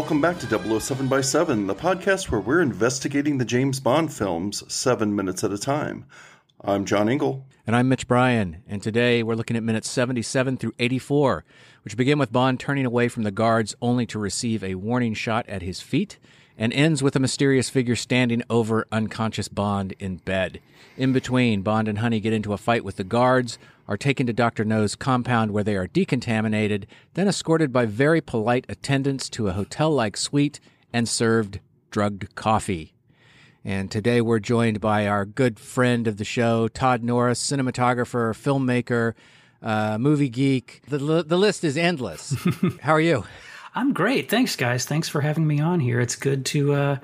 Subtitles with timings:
[0.00, 4.64] Welcome back to 007 by 7, the podcast where we're investigating the James Bond films
[4.72, 6.06] seven minutes at a time.
[6.64, 7.44] I'm John Ingle.
[7.66, 8.62] And I'm Mitch Bryan.
[8.66, 11.44] And today we're looking at minutes 77 through 84,
[11.82, 15.46] which begin with Bond turning away from the guards only to receive a warning shot
[15.50, 16.18] at his feet
[16.56, 20.60] and ends with a mysterious figure standing over unconscious Bond in bed.
[20.96, 23.58] In between, Bond and Honey get into a fight with the guards,
[23.90, 24.64] are taken to Dr.
[24.64, 29.90] No's compound where they are decontaminated, then escorted by very polite attendants to a hotel
[29.90, 30.60] like suite
[30.92, 31.58] and served
[31.90, 32.94] drugged coffee.
[33.64, 39.14] And today we're joined by our good friend of the show, Todd Norris, cinematographer, filmmaker,
[39.60, 40.82] uh, movie geek.
[40.88, 42.34] The, the list is endless.
[42.82, 43.24] How are you?
[43.74, 44.30] I'm great.
[44.30, 44.86] Thanks, guys.
[44.86, 46.00] Thanks for having me on here.
[46.00, 46.98] It's good to uh,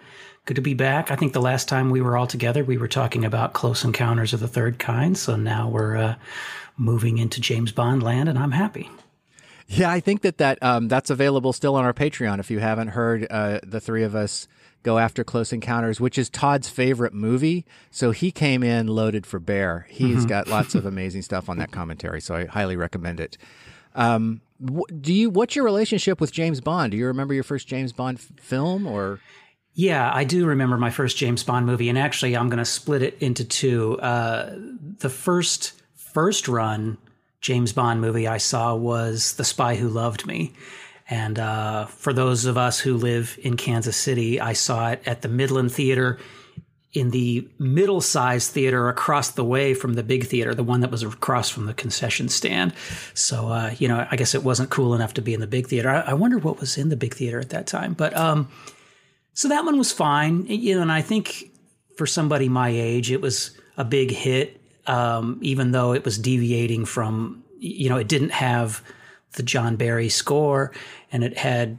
[0.46, 1.10] good to be back.
[1.10, 4.32] I think the last time we were all together, we were talking about Close Encounters
[4.32, 5.18] of the Third Kind.
[5.18, 6.14] So now we're uh,
[6.76, 8.90] moving into James Bond land, and I'm happy.
[9.68, 12.38] Yeah, I think that, that um, that's available still on our Patreon.
[12.38, 14.46] If you haven't heard uh, the three of us
[14.86, 17.66] go after Close Encounters, which is Todd's favorite movie.
[17.90, 19.84] So he came in loaded for bear.
[19.90, 20.26] He's mm-hmm.
[20.26, 22.20] got lots of amazing stuff on that commentary.
[22.20, 23.36] So I highly recommend it.
[23.96, 24.42] Um,
[25.00, 25.28] do you?
[25.28, 26.92] What's your relationship with James Bond?
[26.92, 29.18] Do you remember your first James Bond f- film or?
[29.74, 33.02] Yeah, I do remember my first James Bond movie, and actually, I'm going to split
[33.02, 33.98] it into two.
[34.00, 34.54] Uh,
[34.98, 35.82] the first
[36.16, 36.96] first run
[37.42, 40.54] James Bond movie I saw was The Spy Who Loved Me.
[41.10, 45.20] And uh, for those of us who live in Kansas City, I saw it at
[45.20, 46.18] the Midland Theater
[46.94, 50.90] in the middle sized theater across the way from the big theater, the one that
[50.90, 52.72] was across from the concession stand.
[53.12, 55.66] So, uh, you know, I guess it wasn't cool enough to be in the big
[55.66, 55.90] theater.
[55.90, 57.92] I, I wonder what was in the big theater at that time.
[57.92, 58.48] But um,
[59.34, 60.46] so that one was fine.
[60.46, 61.50] You know, and I think
[61.98, 64.55] for somebody my age, it was a big hit
[64.86, 68.82] um, even though it was deviating from, you know, it didn't have
[69.32, 70.72] the John Barry score
[71.12, 71.78] and it had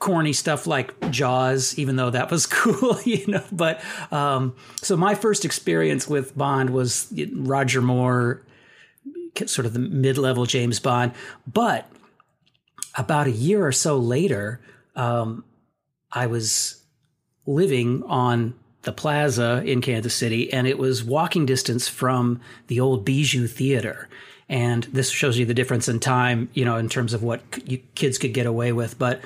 [0.00, 3.44] corny stuff like Jaws, even though that was cool, you know.
[3.52, 3.80] But
[4.10, 8.44] um, so my first experience with Bond was Roger Moore,
[9.46, 11.12] sort of the mid level James Bond.
[11.46, 11.88] But
[12.96, 14.60] about a year or so later,
[14.96, 15.44] um,
[16.10, 16.82] I was
[17.46, 23.04] living on the plaza in Kansas City, and it was walking distance from the old
[23.04, 24.08] Bijou Theater.
[24.48, 27.42] And this shows you the difference in time, you know, in terms of what
[27.94, 28.98] kids could get away with.
[28.98, 29.20] But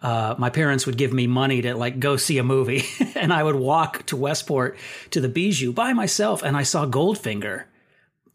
[0.00, 2.84] uh, my parents would give me money to like go see a movie,
[3.14, 4.78] and I would walk to Westport
[5.10, 7.64] to the Bijou by myself, and I saw Goldfinger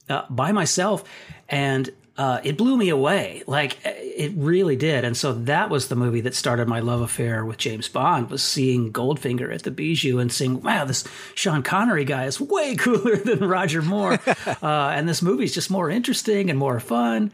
[0.09, 1.03] uh, by myself,
[1.49, 3.43] and uh, it blew me away.
[3.45, 5.03] Like it really did.
[5.03, 8.41] And so that was the movie that started my love affair with James Bond was
[8.41, 13.17] seeing Goldfinger at the Bijou and seeing, wow, this Sean Connery guy is way cooler
[13.17, 14.13] than Roger Moore.
[14.27, 17.31] uh, and this movie's just more interesting and more fun.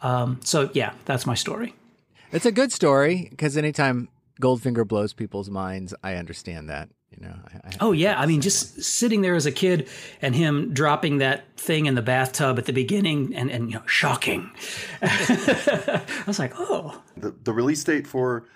[0.00, 1.74] Um, so yeah, that's my story.
[2.32, 4.08] It's a good story because anytime
[4.40, 6.88] Goldfinger blows people's minds, I understand that.
[7.16, 7.34] You know.
[7.48, 8.82] I, I oh yeah, I mean, just way.
[8.82, 9.88] sitting there as a kid
[10.20, 13.86] and him dropping that thing in the bathtub at the beginning, and and you know,
[13.86, 14.50] shocking.
[15.02, 17.02] I was like, oh.
[17.16, 18.46] The the release date for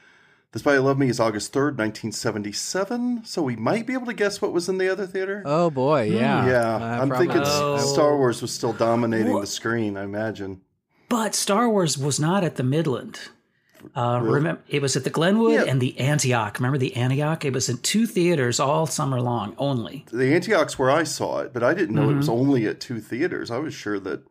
[0.53, 3.25] The Spy Who Loved Me is August third, nineteen seventy seven.
[3.25, 5.43] So we might be able to guess what was in the other theater.
[5.45, 6.75] Oh boy, yeah, mm, yeah.
[6.77, 7.79] Uh, I'm thinking oh.
[7.79, 9.43] Star Wars was still dominating what?
[9.43, 9.97] the screen.
[9.97, 10.63] I imagine.
[11.09, 13.31] But Star Wars was not at the Midland.
[13.97, 14.35] Uh, really?
[14.35, 15.65] Remember, it was at the Glenwood yeah.
[15.65, 16.59] and the Antioch.
[16.59, 17.45] Remember the Antioch?
[17.45, 20.05] It was in two theaters all summer long, only.
[20.13, 22.13] The Antioch's where I saw it, but I didn't know mm-hmm.
[22.13, 22.41] it was mm-hmm.
[22.41, 23.51] only at two theaters.
[23.51, 24.23] I was sure that.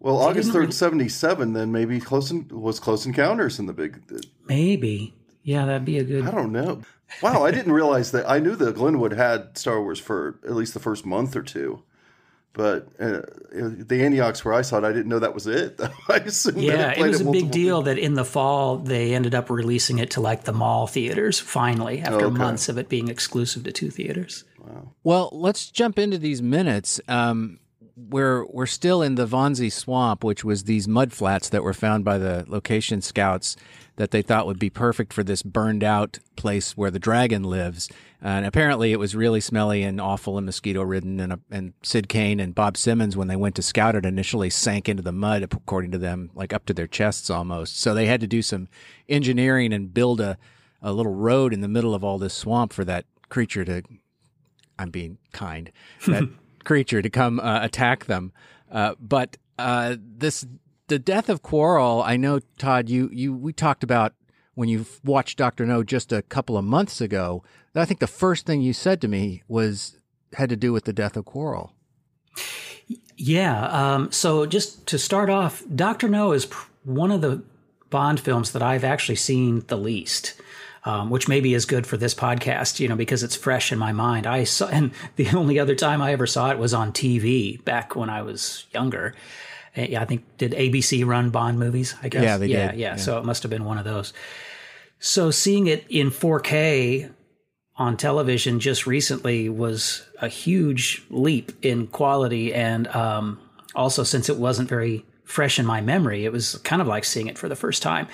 [0.00, 1.52] Well, August third, seventy seven.
[1.52, 4.02] Then maybe close in, was Close Encounters in the big.
[4.46, 6.26] Maybe, yeah, that'd be a good.
[6.26, 6.82] I don't know.
[7.22, 8.28] Wow, I didn't realize that.
[8.28, 11.82] I knew that Glenwood had Star Wars for at least the first month or two.
[12.54, 15.80] But uh, the Antiochs where I saw it, I didn't know that was it.
[16.08, 19.34] I assumed yeah, it, it, was a big deal that in the fall they ended
[19.34, 22.38] up releasing it to like the mall theaters finally after okay.
[22.38, 24.44] months of it being exclusive to two theaters.
[24.60, 24.92] Wow.
[25.02, 27.00] Well, let's jump into these minutes.
[27.08, 27.58] Um,
[27.96, 32.04] we're we're still in the Wannsee Swamp, which was these mud flats that were found
[32.04, 33.56] by the location scouts
[33.96, 37.88] that they thought would be perfect for this burned out place where the dragon lives.
[38.24, 41.20] And apparently, it was really smelly and awful and mosquito ridden.
[41.20, 44.88] And, and Syd Cain and Bob Simmons, when they went to scout it, initially sank
[44.88, 47.78] into the mud, according to them, like up to their chests almost.
[47.78, 48.68] So they had to do some
[49.10, 50.38] engineering and build a,
[50.80, 53.82] a little road in the middle of all this swamp for that creature to.
[54.78, 55.70] I'm being kind.
[56.06, 56.30] That
[56.64, 58.32] creature to come uh, attack them.
[58.72, 60.46] Uh, but uh, this
[60.88, 64.14] the death of Quarrel, I know Todd, you you we talked about
[64.54, 67.42] when you watched Doctor No just a couple of months ago.
[67.74, 69.98] I think the first thing you said to me was
[70.34, 71.72] had to do with the death of Quarrel.
[73.16, 73.66] Yeah.
[73.66, 76.44] Um, so just to start off, Doctor No is
[76.84, 77.42] one of the
[77.90, 80.40] Bond films that I've actually seen the least.
[80.86, 83.92] Um, which maybe is good for this podcast, you know, because it's fresh in my
[83.92, 84.26] mind.
[84.26, 87.96] I saw, and the only other time I ever saw it was on TV back
[87.96, 89.14] when I was younger.
[89.76, 91.94] Yeah, I think did ABC run Bond movies?
[92.02, 92.22] I guess.
[92.22, 92.80] Yeah, they yeah, did.
[92.80, 92.96] Yeah, yeah.
[92.96, 94.12] So it must have been one of those.
[94.98, 97.12] So seeing it in 4K
[97.76, 103.40] on television just recently was a huge leap in quality, and um,
[103.74, 107.26] also since it wasn't very fresh in my memory, it was kind of like seeing
[107.26, 108.06] it for the first time.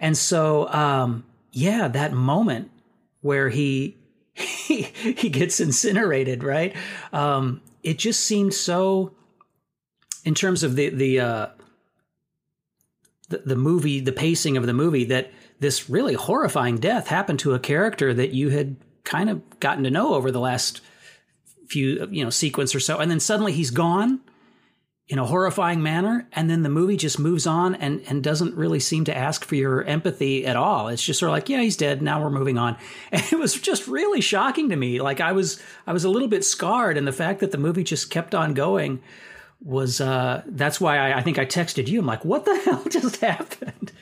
[0.00, 2.70] And so, um, yeah, that moment
[3.20, 3.96] where he
[4.34, 6.74] he, he gets incinerated, right?
[7.12, 9.12] Um, it just seemed so
[10.28, 11.46] in terms of the the, uh,
[13.30, 17.54] the the movie, the pacing of the movie, that this really horrifying death happened to
[17.54, 20.82] a character that you had kind of gotten to know over the last
[21.66, 24.20] few you know sequence or so, and then suddenly he's gone
[25.08, 28.78] in a horrifying manner and then the movie just moves on and and doesn't really
[28.78, 30.88] seem to ask for your empathy at all.
[30.88, 32.02] It's just sort of like yeah he's dead.
[32.02, 32.76] Now we're moving on.
[33.12, 35.00] And it was just really shocking to me.
[35.00, 37.84] Like i was i was a little bit scarred and the fact that the movie
[37.84, 39.00] just kept on going
[39.60, 42.00] was uh, that's why I, I, think I texted you.
[42.00, 43.92] I'm like, what the hell just happened?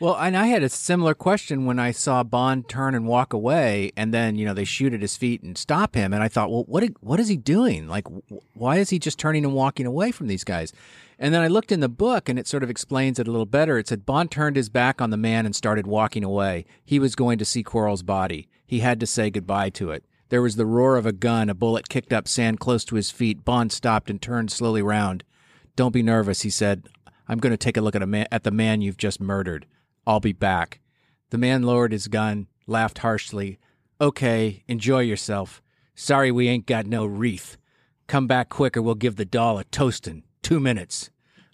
[0.00, 3.92] Well, and I had a similar question when I saw Bond turn and walk away,
[3.96, 6.50] and then you know they shoot at his feet and stop him, and I thought,
[6.50, 7.86] well, what what is he doing?
[7.86, 8.08] Like,
[8.54, 10.72] why is he just turning and walking away from these guys?
[11.20, 13.46] And then I looked in the book, and it sort of explains it a little
[13.46, 13.78] better.
[13.78, 16.64] It said Bond turned his back on the man and started walking away.
[16.84, 18.48] He was going to see Quarrel's body.
[18.66, 20.04] He had to say goodbye to it.
[20.32, 21.50] There was the roar of a gun.
[21.50, 23.44] A bullet kicked up sand close to his feet.
[23.44, 25.24] Bond stopped and turned slowly round.
[25.76, 26.88] Don't be nervous, he said.
[27.28, 29.66] I'm going to take a look at, a man, at the man you've just murdered.
[30.06, 30.80] I'll be back.
[31.28, 33.58] The man lowered his gun, laughed harshly.
[34.00, 35.60] Okay, enjoy yourself.
[35.94, 37.58] Sorry we ain't got no wreath.
[38.06, 40.22] Come back quick or we'll give the doll a toastin'.
[40.42, 41.10] Two minutes.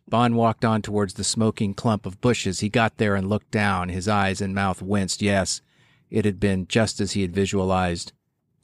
[0.08, 2.60] Bond walked on towards the smoking clump of bushes.
[2.60, 3.88] He got there and looked down.
[3.88, 5.20] His eyes and mouth winced.
[5.20, 5.62] Yes,
[6.10, 8.12] it had been just as he had visualized.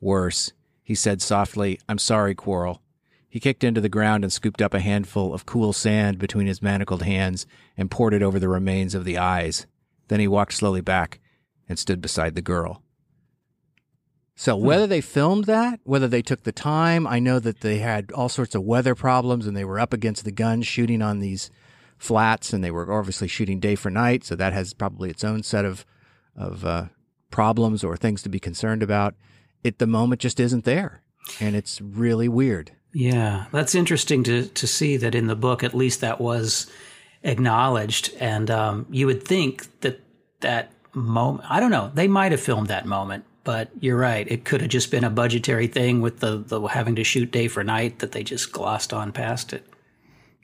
[0.04, 0.52] Worse,
[0.82, 2.82] he said softly, I'm sorry, Quarrel.
[3.26, 6.60] He kicked into the ground and scooped up a handful of cool sand between his
[6.60, 9.66] manacled hands and poured it over the remains of the eyes.
[10.08, 11.20] Then he walked slowly back
[11.70, 12.82] and stood beside the girl.
[14.36, 14.66] So hmm.
[14.66, 18.28] whether they filmed that, whether they took the time, I know that they had all
[18.28, 21.50] sorts of weather problems and they were up against the gun shooting on these
[21.96, 25.42] flats and they were obviously shooting day for night, so that has probably its own
[25.42, 25.86] set of
[26.36, 26.86] of uh,
[27.30, 29.14] problems or things to be concerned about
[29.64, 31.02] it the moment just isn't there,
[31.40, 32.70] and it's really weird.
[32.92, 35.64] Yeah, that's interesting to to see that in the book.
[35.64, 36.70] At least that was
[37.24, 40.00] acknowledged, and um, you would think that
[40.40, 41.50] that moment.
[41.50, 41.90] I don't know.
[41.92, 44.26] They might have filmed that moment, but you're right.
[44.30, 47.48] It could have just been a budgetary thing with the, the having to shoot day
[47.48, 49.66] for night that they just glossed on past it.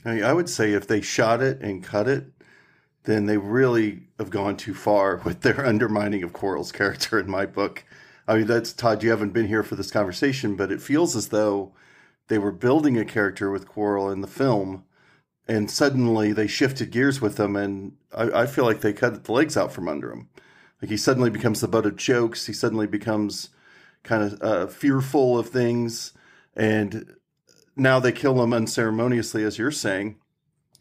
[0.04, 2.24] I would say if they shot it and cut it,
[3.04, 7.46] then they really have gone too far with their undermining of Quarrel's character in my
[7.46, 7.84] book.
[8.30, 9.02] I mean, that's Todd.
[9.02, 11.72] You haven't been here for this conversation, but it feels as though
[12.28, 14.84] they were building a character with Quarrel in the film,
[15.48, 19.32] and suddenly they shifted gears with him, and I, I feel like they cut the
[19.32, 20.28] legs out from under him.
[20.80, 22.46] Like he suddenly becomes the butt of jokes.
[22.46, 23.48] He suddenly becomes
[24.04, 26.12] kind of uh, fearful of things,
[26.54, 27.16] and
[27.74, 30.20] now they kill him unceremoniously, as you're saying.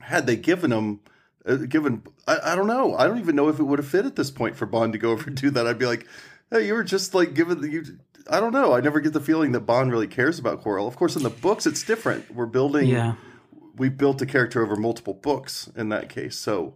[0.01, 0.99] Had they given him
[1.47, 4.05] uh, given I, I, don't know i don't even know if it would have fit
[4.05, 6.05] at this point for bond to go over and do that i'd be like
[6.57, 7.83] you were just like given the, you.
[8.29, 8.73] I don't know.
[8.73, 10.87] I never get the feeling that Bond really cares about Quarrel.
[10.87, 12.33] Of course, in the books, it's different.
[12.33, 12.87] We're building.
[12.87, 13.15] Yeah.
[13.75, 16.75] We built a character over multiple books in that case, so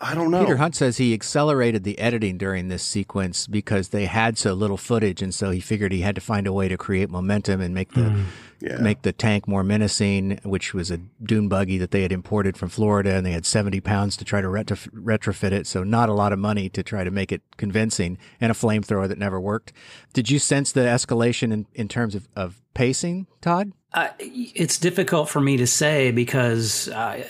[0.00, 0.40] I don't know.
[0.40, 4.76] Peter Hunt says he accelerated the editing during this sequence because they had so little
[4.76, 7.74] footage, and so he figured he had to find a way to create momentum and
[7.74, 8.24] make the mm.
[8.64, 8.76] Yeah.
[8.78, 12.68] make the tank more menacing, which was a dune buggy that they had imported from
[12.68, 15.66] Florida, and they had seventy pounds to try to retrof- retrofit it.
[15.66, 19.08] So not a lot of money to try to make it convincing, and a flamethrower
[19.08, 19.72] that never worked.
[20.12, 23.72] Did you sense the escalation in, in terms of, of pacing, Todd?
[23.92, 27.22] Uh, it's difficult for me to say because uh,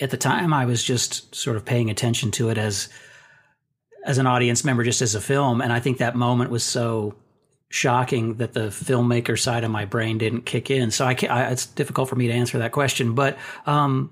[0.00, 2.88] at the time I was just sort of paying attention to it as
[4.04, 7.16] as an audience member, just as a film, and I think that moment was so
[7.68, 10.90] shocking that the filmmaker side of my brain didn't kick in.
[10.90, 13.36] So I, I it's difficult for me to answer that question, but.
[13.66, 14.10] Um,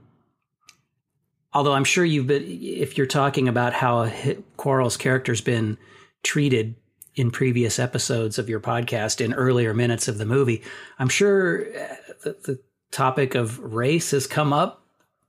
[1.52, 4.10] although I'm sure you've been, if you're talking about how
[4.56, 5.78] Quarrel's character's been
[6.24, 6.74] treated
[7.14, 10.62] in previous episodes of your podcast in earlier minutes of the movie.
[10.98, 11.94] I'm sure uh,
[12.24, 14.80] the, the topic of race has come up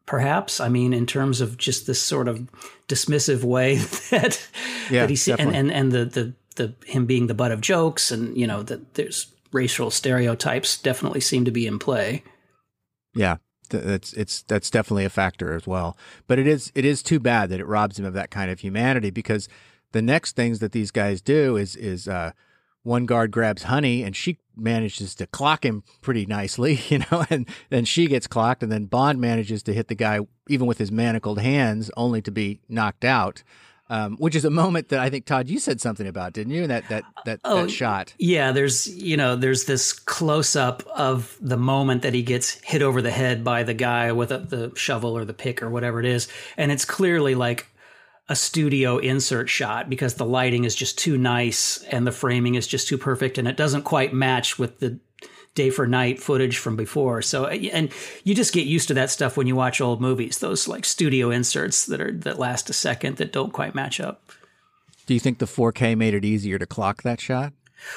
[0.05, 2.47] perhaps i mean in terms of just this sort of
[2.87, 3.75] dismissive way
[4.11, 4.47] that
[4.91, 8.11] yeah, that he and, and and the the the him being the butt of jokes
[8.11, 12.23] and you know that there's racial stereotypes definitely seem to be in play
[13.13, 13.37] yeah
[13.69, 15.97] that's it's that's definitely a factor as well
[16.27, 18.59] but it is it is too bad that it robs him of that kind of
[18.59, 19.47] humanity because
[19.91, 22.31] the next things that these guys do is is uh,
[22.83, 27.47] one guard grabs Honey and she manages to clock him pretty nicely, you know, and
[27.69, 30.91] then she gets clocked, and then Bond manages to hit the guy even with his
[30.91, 33.43] manacled hands, only to be knocked out.
[33.87, 36.65] Um, which is a moment that I think Todd, you said something about, didn't you?
[36.65, 38.15] That that that, oh, that shot.
[38.17, 42.81] Yeah, there's you know there's this close up of the moment that he gets hit
[42.81, 45.99] over the head by the guy with a, the shovel or the pick or whatever
[45.99, 46.27] it is,
[46.57, 47.67] and it's clearly like
[48.27, 52.65] a studio insert shot because the lighting is just too nice and the framing is
[52.65, 54.99] just too perfect and it doesn't quite match with the
[55.55, 57.21] day for night footage from before.
[57.21, 57.91] So and
[58.23, 60.39] you just get used to that stuff when you watch old movies.
[60.39, 64.21] Those like studio inserts that are that last a second that don't quite match up.
[65.05, 67.53] Do you think the 4K made it easier to clock that shot?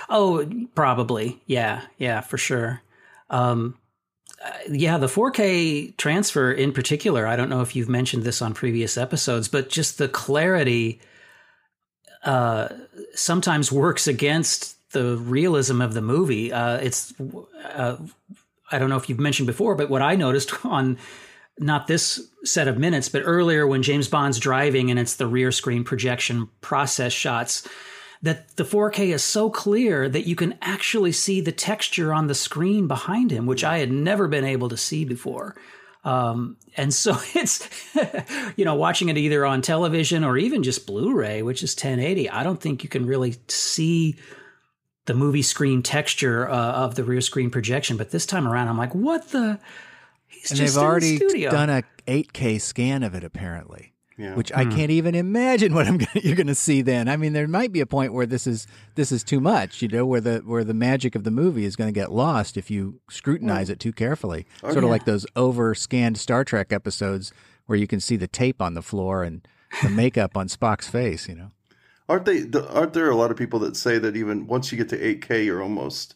[0.09, 1.41] Oh, probably.
[1.47, 2.83] Yeah, yeah, for sure.
[3.31, 3.79] Um,
[4.45, 8.55] uh, yeah, the 4K transfer in particular, I don't know if you've mentioned this on
[8.55, 11.01] previous episodes, but just the clarity
[12.25, 12.69] uh,
[13.15, 16.53] sometimes works against the realism of the movie.
[16.53, 17.13] Uh, it's,
[17.65, 17.97] uh,
[18.71, 20.99] I don't know if you've mentioned before, but what I noticed on
[21.61, 25.51] not this set of minutes, but earlier when James Bond's driving and it's the rear
[25.51, 27.67] screen projection process shots
[28.23, 32.35] that the 4K is so clear that you can actually see the texture on the
[32.35, 35.55] screen behind him, which I had never been able to see before.
[36.05, 37.69] Um, and so it's,
[38.57, 42.31] you know, watching it either on television or even just Blu ray, which is 1080,
[42.31, 44.17] I don't think you can really see
[45.09, 47.97] the movie screen texture uh, of the rear screen projection.
[47.97, 49.59] But this time around, I'm like, what the?
[50.29, 54.35] He's and they've already done a 8K scan of it, apparently yeah.
[54.35, 54.71] which I hmm.
[54.71, 57.09] can't even imagine what I'm gonna, you're going to see then.
[57.09, 59.89] I mean, there might be a point where this is this is too much, you
[59.89, 62.71] know, where the where the magic of the movie is going to get lost if
[62.71, 64.47] you scrutinize it too carefully.
[64.63, 67.33] Oh, sort of like those over scanned Star Trek episodes
[67.67, 69.47] where you can see the tape on the floor and
[69.83, 71.51] the makeup on Spock's face, you know.
[72.09, 74.89] Aren't they aren't there a lot of people that say that even once you get
[74.91, 76.15] to 8K you're almost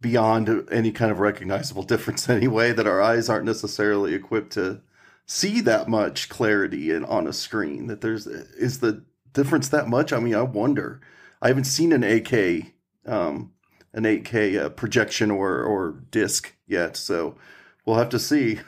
[0.00, 4.80] beyond any kind of recognizable difference anyway that our eyes aren't necessarily equipped to
[5.26, 7.86] see that much clarity in, on a screen.
[7.86, 10.12] That there's is the difference that much?
[10.12, 11.00] I mean, I wonder.
[11.42, 12.72] I haven't seen an 8K
[13.06, 13.52] um,
[13.92, 17.36] an 8K uh, projection or or disc yet, so
[17.84, 18.60] we'll have to see.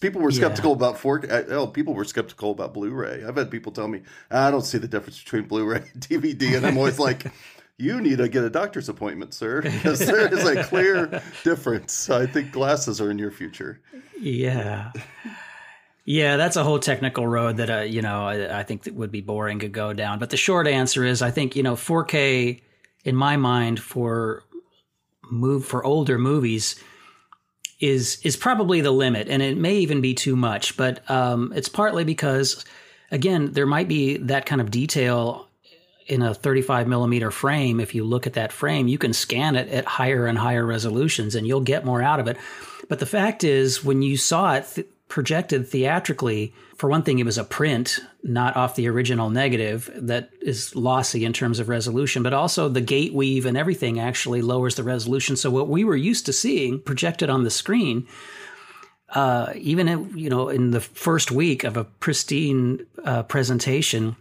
[0.00, 0.76] People were skeptical yeah.
[0.76, 1.30] about 4K.
[1.30, 3.24] Uh, oh, people were skeptical about Blu-ray.
[3.24, 6.66] I've had people tell me I don't see the difference between Blu-ray and DVD, and
[6.66, 7.26] I'm always like.
[7.80, 12.10] you need to get a doctor's appointment, sir, because there is a clear difference.
[12.10, 13.80] I think glasses are in your future.
[14.20, 14.92] Yeah.
[16.04, 19.10] Yeah, that's a whole technical road that uh, you know I, I think that would
[19.10, 20.18] be boring to go down.
[20.18, 22.60] But the short answer is, I think you know 4K
[23.04, 24.44] in my mind for
[25.30, 26.82] move for older movies
[27.80, 30.76] is is probably the limit, and it may even be too much.
[30.76, 32.64] But um, it's partly because
[33.10, 35.48] again there might be that kind of detail
[36.06, 37.80] in a 35 millimeter frame.
[37.80, 41.34] If you look at that frame, you can scan it at higher and higher resolutions,
[41.34, 42.36] and you'll get more out of it.
[42.88, 44.66] But the fact is, when you saw it.
[44.74, 49.90] Th- projected theatrically, for one thing, it was a print, not off the original negative,
[49.94, 54.40] that is lossy in terms of resolution, but also the gate weave and everything actually
[54.40, 55.36] lowers the resolution.
[55.36, 58.06] So what we were used to seeing projected on the screen,
[59.10, 64.16] uh, even in, you know in the first week of a pristine uh, presentation,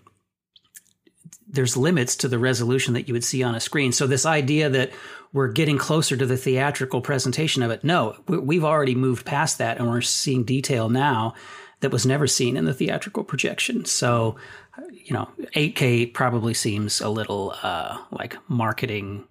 [1.48, 3.92] there's limits to the resolution that you would see on a screen.
[3.92, 4.92] So this idea that
[5.32, 7.84] we're getting closer to the theatrical presentation of it.
[7.84, 11.34] No, we've already moved past that and we're seeing detail now
[11.82, 13.86] that was never seen in the theatrical projection.
[13.86, 14.36] So,
[14.92, 19.28] you know, 8K probably seems a little uh, like marketing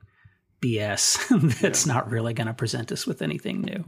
[0.60, 1.92] BS that's yeah.
[1.92, 3.84] not really going to present us with anything new.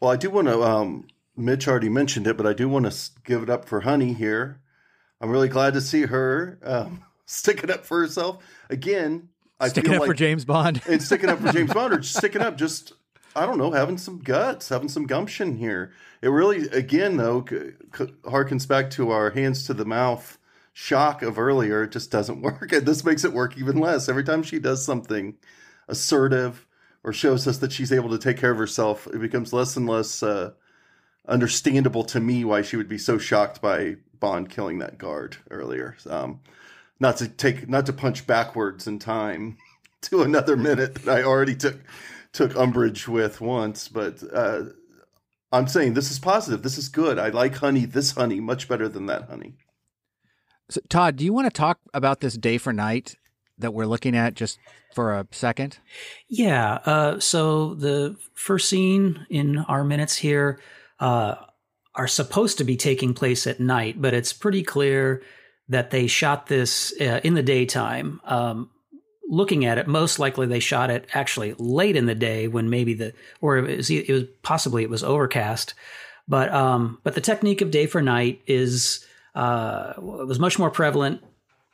[0.00, 0.62] Well, I do want to.
[0.62, 4.12] Um, Mitch already mentioned it, but I do want to give it up for Honey
[4.12, 4.60] here.
[5.20, 9.30] I'm really glad to see her um, sticking up for herself again.
[9.58, 12.42] I sticking up like, for James Bond and sticking up for James Bond, or sticking
[12.42, 12.92] up just
[13.36, 15.92] I don't know, having some guts, having some gumption here.
[16.22, 20.38] It really, again, though, c- c- harkens back to our hands to the mouth
[20.72, 21.82] shock of earlier.
[21.82, 22.72] It just doesn't work.
[22.72, 24.08] And this makes it work even less.
[24.08, 25.34] Every time she does something
[25.86, 26.66] assertive
[27.04, 29.86] or shows us that she's able to take care of herself, it becomes less and
[29.86, 30.52] less uh,
[31.28, 35.94] understandable to me why she would be so shocked by Bond killing that guard earlier.
[36.08, 36.40] Um,
[37.00, 39.58] not to take, not to punch backwards in time
[40.02, 41.78] to another minute that I already took
[42.32, 44.64] took umbrage with once, but uh,
[45.52, 46.62] I'm saying this is positive.
[46.62, 47.18] This is good.
[47.18, 49.54] I like honey, this honey, much better than that honey.
[50.68, 53.16] So, Todd, do you want to talk about this day for night
[53.58, 54.58] that we're looking at just
[54.94, 55.78] for a second?
[56.28, 56.74] Yeah.
[56.84, 60.60] Uh, so the first scene in our minutes here
[61.00, 61.36] uh,
[61.94, 65.22] are supposed to be taking place at night, but it's pretty clear
[65.68, 68.20] that they shot this uh, in the daytime.
[68.24, 68.70] Um,
[69.28, 72.94] looking at it, most likely they shot it actually late in the day when maybe
[72.94, 75.74] the or it was, it was possibly it was overcast.
[76.28, 79.04] But um, but the technique of day for night is
[79.34, 81.22] uh, was much more prevalent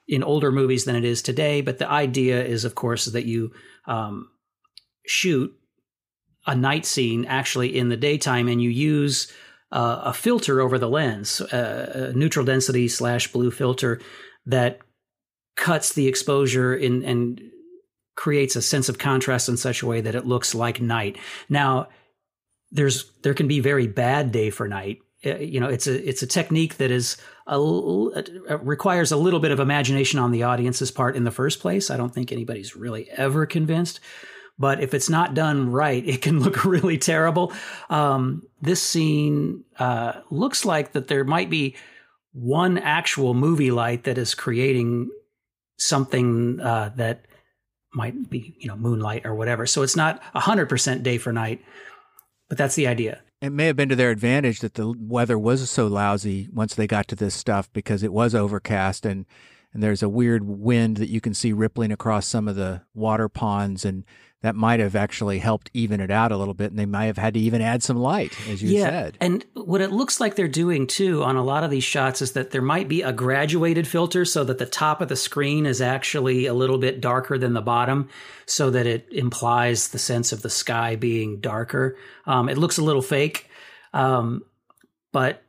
[0.09, 1.61] in older movies than it is today.
[1.61, 3.53] But the idea is, of course, that you
[3.87, 4.29] um,
[5.07, 5.55] shoot
[6.47, 9.33] a night scene actually in the daytime, and you use
[9.73, 14.00] uh, a filter over the lens, uh, a neutral density slash blue filter
[14.47, 14.81] that
[15.57, 17.41] cuts the exposure in and
[18.14, 21.17] creates a sense of contrast in such a way that it looks like night.
[21.49, 21.88] Now,
[22.71, 24.99] there's there can be very bad day for night.
[25.25, 27.59] Uh, you know, it's a it's a technique that is a,
[28.62, 31.91] requires a little bit of imagination on the audience's part in the first place.
[31.91, 34.00] I don't think anybody's really ever convinced.
[34.59, 37.52] But if it's not done right, it can look really terrible.
[37.90, 41.76] Um, this scene uh, looks like that there might be
[42.32, 45.11] one actual movie light that is creating
[45.78, 47.26] something uh, that
[47.94, 49.66] might be, you know, moonlight or whatever.
[49.66, 51.62] So it's not 100% day for night,
[52.49, 53.21] but that's the idea.
[53.42, 56.87] It may have been to their advantage that the weather was so lousy once they
[56.87, 59.26] got to this stuff because it was overcast and
[59.75, 63.28] and there's a weird wind that you can see rippling across some of the water
[63.28, 64.04] ponds and
[64.43, 67.19] that might have actually helped even it out a little bit and they might have
[67.19, 69.19] had to even add some light as you yeah, said.
[69.21, 72.33] and what it looks like they're doing too on a lot of these shots is
[72.33, 75.81] that there might be a graduated filter so that the top of the screen is
[75.81, 78.09] actually a little bit darker than the bottom
[78.47, 81.97] so that it implies the sense of the sky being darker.
[82.26, 83.49] Um, it looks a little fake
[83.93, 84.43] um,
[85.13, 85.43] but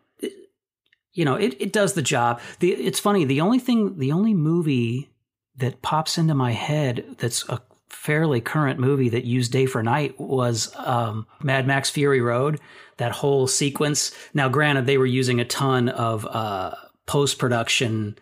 [1.14, 2.42] you know it, it does the job.
[2.60, 5.10] The, it's funny the only thing the only movie
[5.58, 7.62] that pops into my head that's a
[8.04, 12.60] fairly current movie that used day for night was um, Mad Max Fury Road.
[12.98, 14.12] That whole sequence.
[14.34, 18.18] Now, granted, they were using a ton of uh, post production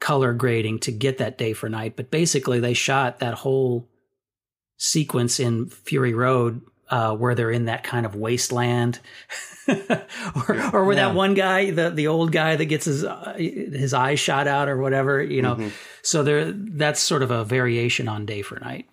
[0.00, 3.86] color grading to get that day for night, but basically they shot that whole
[4.78, 8.98] sequence in Fury Road uh, where they're in that kind of wasteland,
[9.68, 11.08] or, or where yeah.
[11.08, 14.68] that one guy, the the old guy that gets his uh, his eyes shot out
[14.68, 15.54] or whatever, you know.
[15.54, 15.68] Mm-hmm.
[16.02, 18.86] So there, that's sort of a variation on day for night.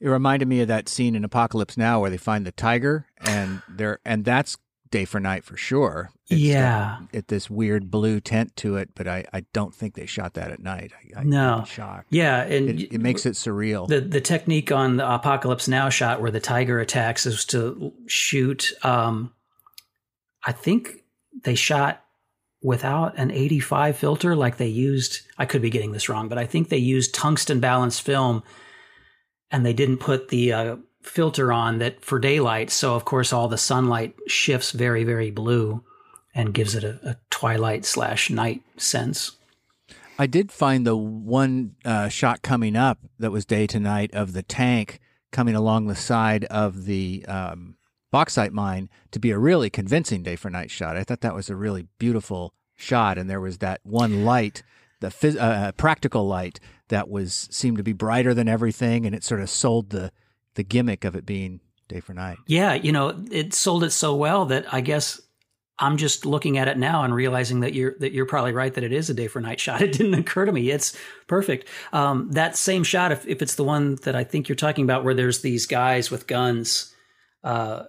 [0.00, 3.62] It reminded me of that scene in Apocalypse Now where they find the tiger and
[3.68, 4.56] they're and that's
[4.90, 6.10] day for night for sure.
[6.28, 10.06] It's yeah, it this weird blue tint to it, but I, I don't think they
[10.06, 10.92] shot that at night.
[11.16, 12.06] I, I no, shocked.
[12.10, 13.88] Yeah, and it, it, makes it surreal.
[13.88, 18.72] The the technique on the Apocalypse Now shot where the tiger attacks is to shoot.
[18.82, 19.32] Um,
[20.44, 21.04] I think
[21.44, 22.04] they shot
[22.62, 25.20] without an 85 filter like they used.
[25.38, 28.42] I could be getting this wrong, but I think they used tungsten balanced film
[29.50, 32.70] and they didn't put the uh, filter on that for daylight.
[32.70, 35.82] So of course, all the sunlight shifts very, very blue
[36.34, 39.32] and gives it a, a twilight slash night sense.
[40.18, 44.34] I did find the one uh, shot coming up that was day to night of
[44.34, 45.00] the tank
[45.32, 47.76] coming along the side of the um,
[48.10, 50.96] bauxite mine to be a really convincing day for night shot.
[50.96, 54.62] I thought that was a really beautiful shot, and there was that one light,
[55.00, 59.24] the phys- uh, practical light that was seemed to be brighter than everything, and it
[59.24, 60.12] sort of sold the
[60.54, 62.38] the gimmick of it being day for night.
[62.46, 65.20] Yeah, you know, it sold it so well that I guess
[65.78, 68.84] I'm just looking at it now and realizing that you're that you're probably right that
[68.84, 69.82] it is a day for night shot.
[69.82, 70.70] It didn't occur to me.
[70.70, 71.66] It's perfect.
[71.92, 75.04] Um, that same shot, if if it's the one that I think you're talking about,
[75.04, 76.94] where there's these guys with guns.
[77.42, 77.84] Uh,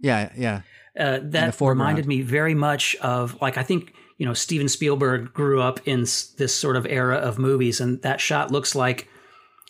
[0.00, 0.62] yeah, yeah.
[0.98, 5.62] Uh, that reminded me very much of like I think you know Steven Spielberg grew
[5.62, 9.08] up in this sort of era of movies, and that shot looks like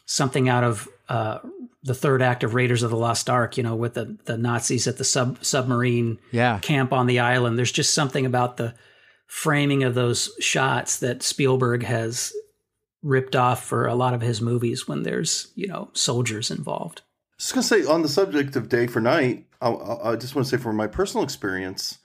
[0.06, 1.38] something out of uh,
[1.82, 3.56] the third act of Raiders of the Lost Ark.
[3.56, 6.58] You know, with the the Nazis at the sub submarine yeah.
[6.60, 7.56] camp on the island.
[7.56, 8.74] There's just something about the
[9.26, 12.32] framing of those shots that Spielberg has
[13.02, 17.02] ripped off for a lot of his movies when there's you know soldiers involved.
[17.02, 20.34] I was going to say on the subject of day for night, I, I just
[20.34, 21.98] want to say from my personal experience,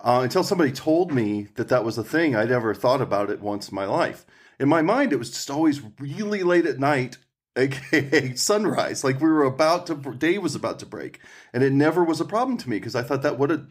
[0.00, 3.40] uh, until somebody told me that that was a thing, I never thought about it
[3.40, 4.24] once in my life.
[4.60, 7.18] In my mind, it was just always really late at night,
[7.56, 9.02] aka sunrise.
[9.02, 11.20] Like we were about to, day was about to break,
[11.52, 13.66] and it never was a problem to me because I thought that would have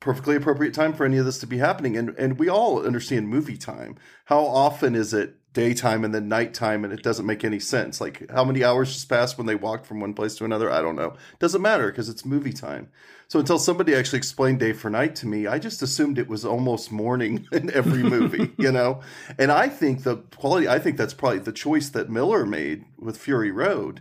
[0.00, 1.96] perfectly appropriate time for any of this to be happening.
[1.96, 3.96] And and we all understand movie time.
[4.26, 8.00] How often is it daytime and then nighttime and it doesn't make any sense?
[8.00, 10.70] Like how many hours just passed when they walked from one place to another?
[10.70, 11.14] I don't know.
[11.40, 12.88] Doesn't matter because it's movie time.
[13.26, 16.44] So until somebody actually explained day for night to me, I just assumed it was
[16.44, 19.00] almost morning in every movie, you know?
[19.36, 23.18] And I think the quality I think that's probably the choice that Miller made with
[23.18, 24.00] Fury Road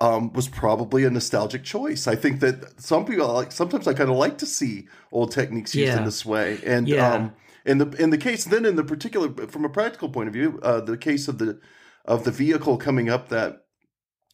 [0.00, 2.06] um, was probably a nostalgic choice.
[2.06, 5.74] I think that some people like sometimes I kind of like to see old techniques
[5.74, 5.98] used yeah.
[5.98, 7.12] in this way, and yeah.
[7.12, 7.32] um,
[7.68, 10.58] in the in the case then in the particular from a practical point of view,
[10.62, 11.60] uh, the case of the
[12.04, 13.64] of the vehicle coming up that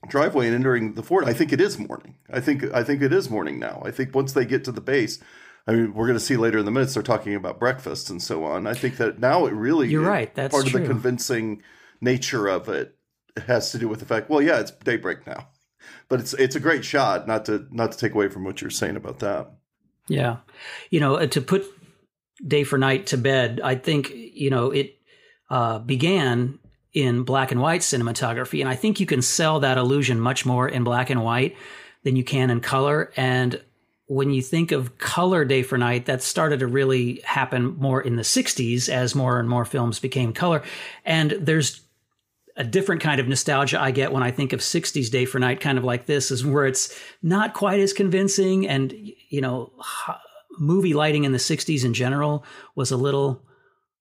[0.09, 2.17] driveway and entering the fort, I think it is morning.
[2.31, 3.83] I think I think it is morning now.
[3.85, 5.19] I think once they get to the base.
[5.67, 8.23] I mean, we're going to see later in the minutes they're talking about breakfast and
[8.23, 8.67] so on.
[8.67, 10.33] I think that now it really you're right.
[10.35, 10.83] That's part true.
[10.83, 11.63] of the convincing
[12.03, 12.95] nature of it
[13.47, 14.29] has to do with the fact.
[14.29, 15.49] Well, yeah, it's daybreak now
[16.09, 17.27] but it's it's a great shot.
[17.27, 19.51] Not to not to take away from what you're saying about that.
[20.07, 20.39] Yeah,
[20.91, 21.65] you know, uh, to put
[22.47, 24.97] day for night to bed, I think you know it
[25.51, 26.59] uh, began
[26.93, 30.69] in black and white cinematography, and I think you can sell that illusion much more
[30.69, 31.57] in black and white
[32.05, 33.13] than you can in color.
[33.17, 33.61] And
[34.07, 38.17] when you think of color day for night, that started to really happen more in
[38.17, 40.63] the 60s as more and more films became color.
[41.05, 41.81] And there's
[42.57, 45.61] a different kind of nostalgia I get when I think of 60s Day for Night,
[45.61, 48.69] kind of like this, is where it's not quite as convincing.
[48.69, 48.95] And,
[49.29, 49.73] you know,
[50.59, 53.43] movie lighting in the 60s in general was a little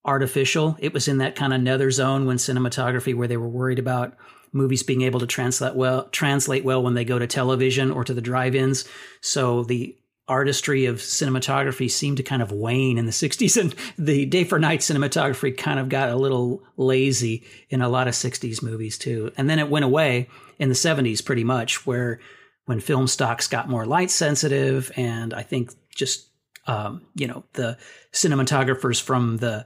[0.06, 0.76] artificial.
[0.80, 4.18] It was in that kind of nether zone when cinematography, where they were worried about
[4.52, 8.14] movies being able to translate well, translate well when they go to television or to
[8.14, 8.86] the drive-ins.
[9.22, 14.26] So the artistry of cinematography seemed to kind of wane in the 60s and the
[14.26, 18.64] day for night cinematography kind of got a little lazy in a lot of 60s
[18.64, 22.22] movies too and then it went away in the 70s pretty much where
[22.66, 26.30] when film stocks got more light sensitive and i think just
[26.68, 27.78] um, you know the
[28.12, 29.66] cinematographers from the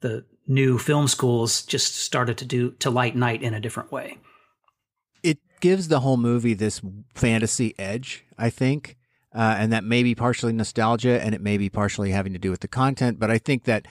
[0.00, 4.18] the new film schools just started to do to light night in a different way
[5.22, 6.80] it gives the whole movie this
[7.14, 8.96] fantasy edge i think
[9.34, 12.50] uh, and that may be partially nostalgia and it may be partially having to do
[12.50, 13.18] with the content.
[13.18, 13.86] But I think that,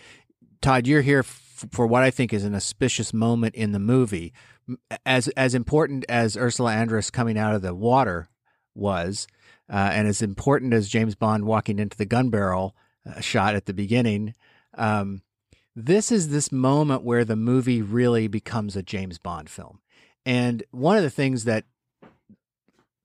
[0.62, 4.34] Todd, you're here f- for what I think is an auspicious moment in the movie.
[5.06, 8.28] As, as important as Ursula Andress coming out of the water
[8.78, 9.28] was,
[9.70, 13.66] uh, and as important as James Bond walking into the gun barrel uh, shot at
[13.66, 14.34] the beginning,
[14.76, 15.22] um,
[15.76, 19.80] this is this moment where the movie really becomes a James Bond film.
[20.26, 21.66] And one of the things that,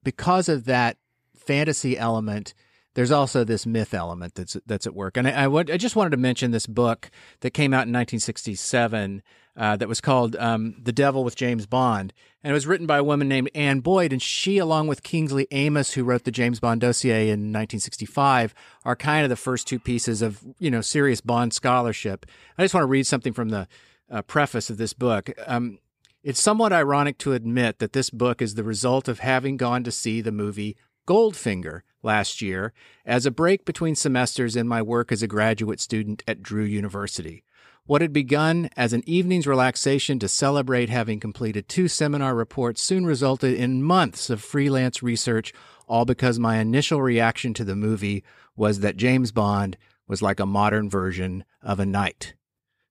[0.03, 0.97] because of that
[1.35, 2.53] fantasy element,
[2.95, 5.17] there's also this myth element that's that's at work.
[5.17, 7.09] And I, I, I just wanted to mention this book
[7.41, 9.23] that came out in 1967
[9.55, 12.97] uh, that was called um, "The Devil with James Bond," and it was written by
[12.97, 14.11] a woman named Ann Boyd.
[14.11, 18.53] And she, along with Kingsley Amis, who wrote the James Bond dossier in 1965,
[18.83, 22.25] are kind of the first two pieces of you know serious Bond scholarship.
[22.57, 23.67] I just want to read something from the
[24.09, 25.29] uh, preface of this book.
[25.47, 25.79] Um,
[26.23, 29.91] it's somewhat ironic to admit that this book is the result of having gone to
[29.91, 32.73] see the movie Goldfinger last year
[33.05, 37.43] as a break between semesters in my work as a graduate student at Drew University.
[37.85, 43.05] What had begun as an evening's relaxation to celebrate having completed two seminar reports soon
[43.05, 45.53] resulted in months of freelance research,
[45.85, 48.23] all because my initial reaction to the movie
[48.55, 52.35] was that James Bond was like a modern version of a knight.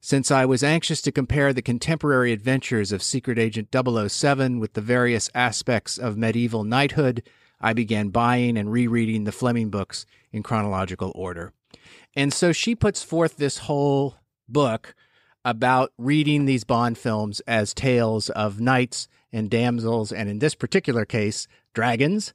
[0.05, 4.81] Since I was anxious to compare the contemporary adventures of Secret Agent 007 with the
[4.81, 7.23] various aspects of medieval knighthood,
[7.63, 11.53] I began buying and rereading the Fleming books in chronological order.
[12.15, 14.17] And so she puts forth this whole
[14.49, 14.95] book
[15.45, 21.05] about reading these Bond films as tales of knights and damsels, and in this particular
[21.05, 22.35] case, dragons.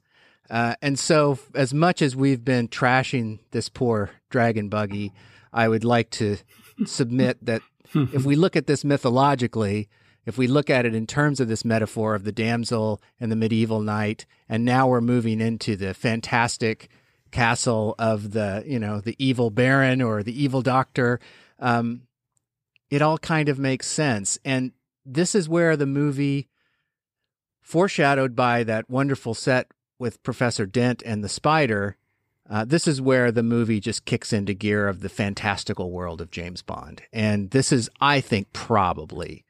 [0.50, 5.12] Uh, and so, as much as we've been trashing this poor dragon buggy,
[5.52, 6.38] I would like to
[6.86, 7.62] submit that
[7.94, 9.88] if we look at this mythologically,
[10.28, 13.36] if we look at it in terms of this metaphor of the damsel and the
[13.36, 16.90] medieval knight, and now we're moving into the fantastic
[17.30, 21.18] castle of the you know the evil baron or the evil doctor.
[21.58, 22.02] Um,
[22.90, 24.72] it all kind of makes sense, and
[25.04, 26.48] this is where the movie,
[27.62, 31.96] foreshadowed by that wonderful set with Professor Dent and the spider,
[32.50, 36.30] uh, this is where the movie just kicks into gear of the fantastical world of
[36.30, 37.02] James Bond.
[37.12, 39.44] And this is, I think, probably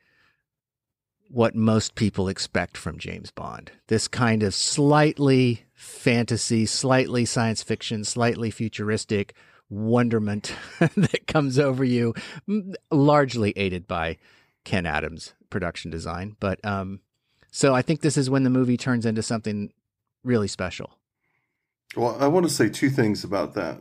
[1.28, 3.70] what most people expect from James Bond.
[3.88, 9.34] This kind of slightly fantasy, slightly science fiction, slightly futuristic
[9.70, 12.14] wonderment that comes over you,
[12.90, 14.16] largely aided by
[14.64, 16.36] Ken Adams' production design.
[16.40, 17.00] But um,
[17.50, 19.72] so I think this is when the movie turns into something
[20.24, 20.98] really special.
[21.96, 23.78] Well, I want to say two things about that.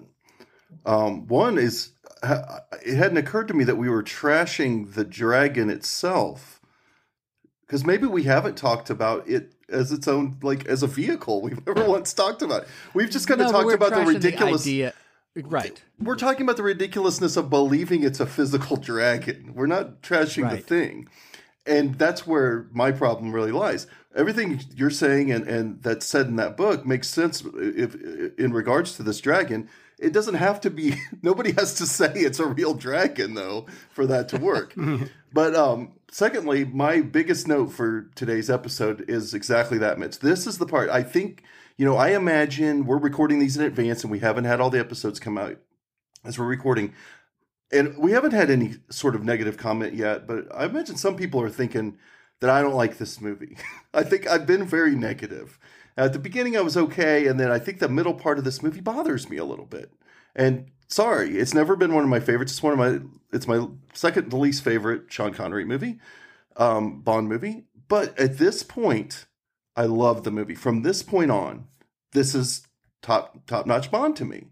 [0.85, 1.91] Um, one is
[2.23, 6.56] it hadn't occurred to me that we were trashing the dragon itself
[7.67, 11.41] because maybe we haven't talked about it as its own like as a vehicle.
[11.41, 12.69] We've never once talked about it.
[12.93, 14.93] We've just kind of no, talked about the ridiculous the idea.
[15.35, 15.83] Right.
[15.99, 19.53] We're talking about the ridiculousness of believing it's a physical dragon.
[19.53, 20.57] We're not trashing right.
[20.57, 21.09] the thing.
[21.67, 23.85] And that's where my problem really lies
[24.17, 27.95] everything you're saying and, and that's said in that book makes sense if
[28.37, 32.39] in regards to this dragon it doesn't have to be nobody has to say it's
[32.39, 34.73] a real dragon though for that to work
[35.33, 40.57] but um secondly my biggest note for today's episode is exactly that mitch this is
[40.57, 41.43] the part i think
[41.77, 44.79] you know i imagine we're recording these in advance and we haven't had all the
[44.79, 45.57] episodes come out
[46.23, 46.93] as we're recording
[47.71, 51.41] and we haven't had any sort of negative comment yet but i imagine some people
[51.41, 51.97] are thinking
[52.39, 53.57] that I don't like this movie.
[53.93, 55.59] I think I've been very negative.
[55.97, 58.61] At the beginning, I was okay, and then I think the middle part of this
[58.61, 59.91] movie bothers me a little bit.
[60.35, 62.51] And sorry, it's never been one of my favorites.
[62.51, 62.99] It's one of my
[63.33, 65.99] it's my second least favorite Sean Connery movie,
[66.55, 67.65] um, Bond movie.
[67.87, 69.25] But at this point,
[69.75, 70.55] I love the movie.
[70.55, 71.67] From this point on,
[72.11, 72.67] this is
[73.01, 74.47] top top notch Bond to me.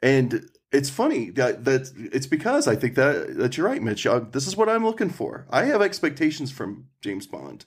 [0.00, 4.06] And it's funny that, that it's because I think that that you're right, Mitch.
[4.06, 5.46] Uh, this is what I'm looking for.
[5.50, 7.64] I have expectations from James Bond,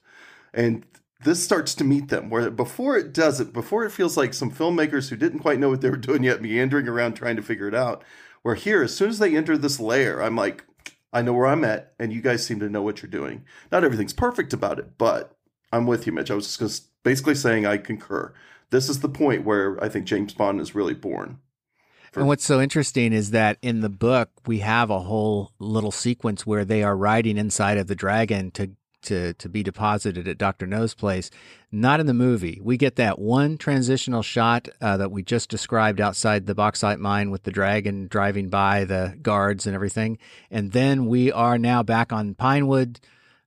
[0.54, 0.86] and
[1.24, 2.30] this starts to meet them.
[2.30, 5.70] Where before it does it, before it feels like some filmmakers who didn't quite know
[5.70, 8.04] what they were doing yet, meandering around trying to figure it out.
[8.44, 10.64] Where here, as soon as they enter this layer, I'm like,
[11.12, 13.44] I know where I'm at, and you guys seem to know what you're doing.
[13.72, 15.36] Not everything's perfect about it, but
[15.72, 16.32] I'm with you, Mitch.
[16.32, 18.34] I was just basically saying I concur.
[18.70, 21.40] This is the point where I think James Bond is really born.
[22.12, 25.92] For- and what's so interesting is that in the book we have a whole little
[25.92, 28.72] sequence where they are riding inside of the dragon to
[29.04, 31.30] to to be deposited at Doctor No's place.
[31.72, 32.60] Not in the movie.
[32.64, 37.30] We get that one transitional shot uh, that we just described outside the bauxite mine
[37.30, 40.18] with the dragon driving by the guards and everything,
[40.50, 43.00] and then we are now back on Pinewood.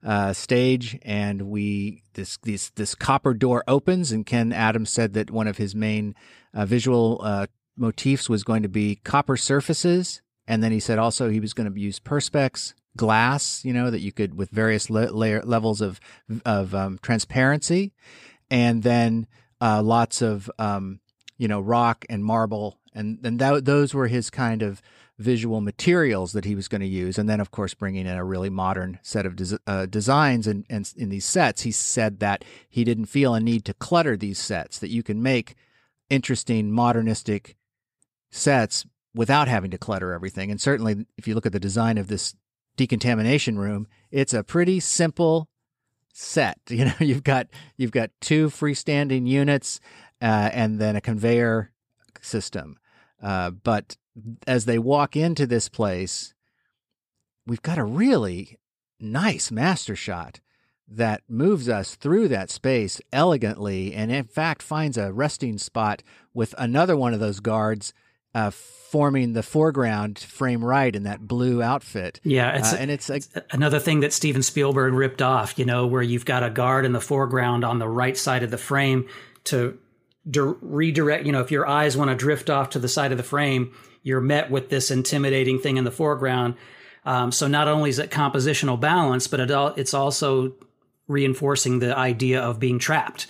[0.02, 5.30] Uh, stage and we this this this copper door opens and Ken Adams said that
[5.30, 6.14] one of his main
[6.54, 10.22] uh, visual uh, motifs was going to be copper surfaces.
[10.46, 14.00] And then he said also he was going to use perspex glass, you know, that
[14.00, 16.00] you could with various le- layer levels of
[16.44, 17.92] of um, transparency,
[18.50, 19.26] and then
[19.60, 21.00] uh, lots of um,
[21.38, 24.82] you know rock and marble, and and that, those were his kind of
[25.18, 28.24] visual materials that he was going to use, and then of course bringing in a
[28.24, 32.44] really modern set of des- uh, designs and and in these sets, he said that
[32.68, 35.54] he didn't feel a need to clutter these sets, that you can make
[36.08, 37.56] interesting modernistic
[38.30, 40.50] sets without having to clutter everything.
[40.50, 42.34] And certainly, if you look at the design of this
[42.80, 45.50] decontamination room, it's a pretty simple
[46.14, 46.58] set.
[46.70, 49.80] You know, you've got you've got two freestanding units
[50.22, 51.72] uh, and then a conveyor
[52.22, 52.78] system.
[53.22, 53.98] Uh, but
[54.46, 56.32] as they walk into this place,
[57.46, 58.58] we've got a really
[58.98, 60.40] nice master shot
[60.88, 66.54] that moves us through that space elegantly and in fact finds a resting spot with
[66.58, 67.92] another one of those guards
[68.34, 72.20] uh, forming the foreground frame right in that blue outfit.
[72.24, 75.58] Yeah, it's uh, and it's, like, another thing that Steven Spielberg ripped off.
[75.58, 78.50] You know, where you've got a guard in the foreground on the right side of
[78.50, 79.08] the frame
[79.44, 79.78] to
[80.28, 81.26] di- redirect.
[81.26, 83.72] You know, if your eyes want to drift off to the side of the frame,
[84.02, 86.54] you're met with this intimidating thing in the foreground.
[87.04, 90.52] Um, so not only is it compositional balance, but it, it's also
[91.08, 93.26] reinforcing the idea of being trapped.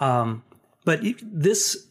[0.00, 0.42] Um,
[0.84, 1.86] but this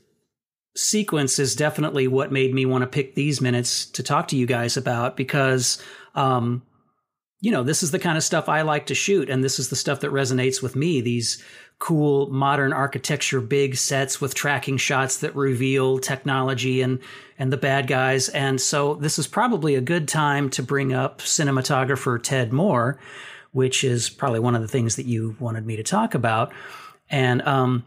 [0.75, 4.45] sequence is definitely what made me want to pick these minutes to talk to you
[4.45, 5.83] guys about because
[6.15, 6.61] um,
[7.41, 9.69] you know this is the kind of stuff i like to shoot and this is
[9.69, 11.43] the stuff that resonates with me these
[11.79, 16.99] cool modern architecture big sets with tracking shots that reveal technology and
[17.37, 21.19] and the bad guys and so this is probably a good time to bring up
[21.19, 22.99] cinematographer ted moore
[23.51, 26.53] which is probably one of the things that you wanted me to talk about
[27.09, 27.83] and um,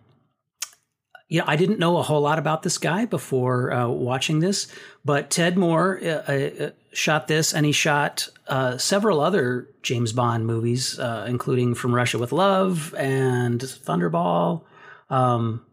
[1.28, 4.68] you know, I didn't know a whole lot about this guy before uh, watching this,
[5.04, 10.46] but Ted Moore uh, uh, shot this, and he shot uh, several other James Bond
[10.46, 14.62] movies, uh, including From Russia with Love and Thunderball.
[15.08, 15.64] Um,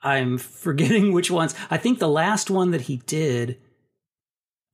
[0.00, 1.54] I'm forgetting which ones.
[1.70, 3.58] I think the last one that he did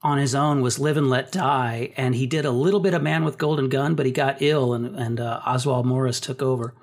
[0.03, 3.03] on his own was Live and Let Die, and he did a little bit of
[3.03, 6.75] Man with Golden Gun, but he got ill, and and uh, Oswald Morris took over.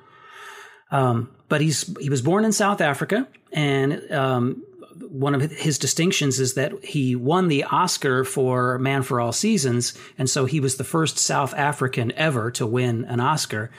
[0.92, 4.64] Um, but he's he was born in South Africa, and um,
[5.10, 9.94] one of his distinctions is that he won the Oscar for Man for All Seasons,
[10.18, 13.72] and so he was the first South African ever to win an Oscar.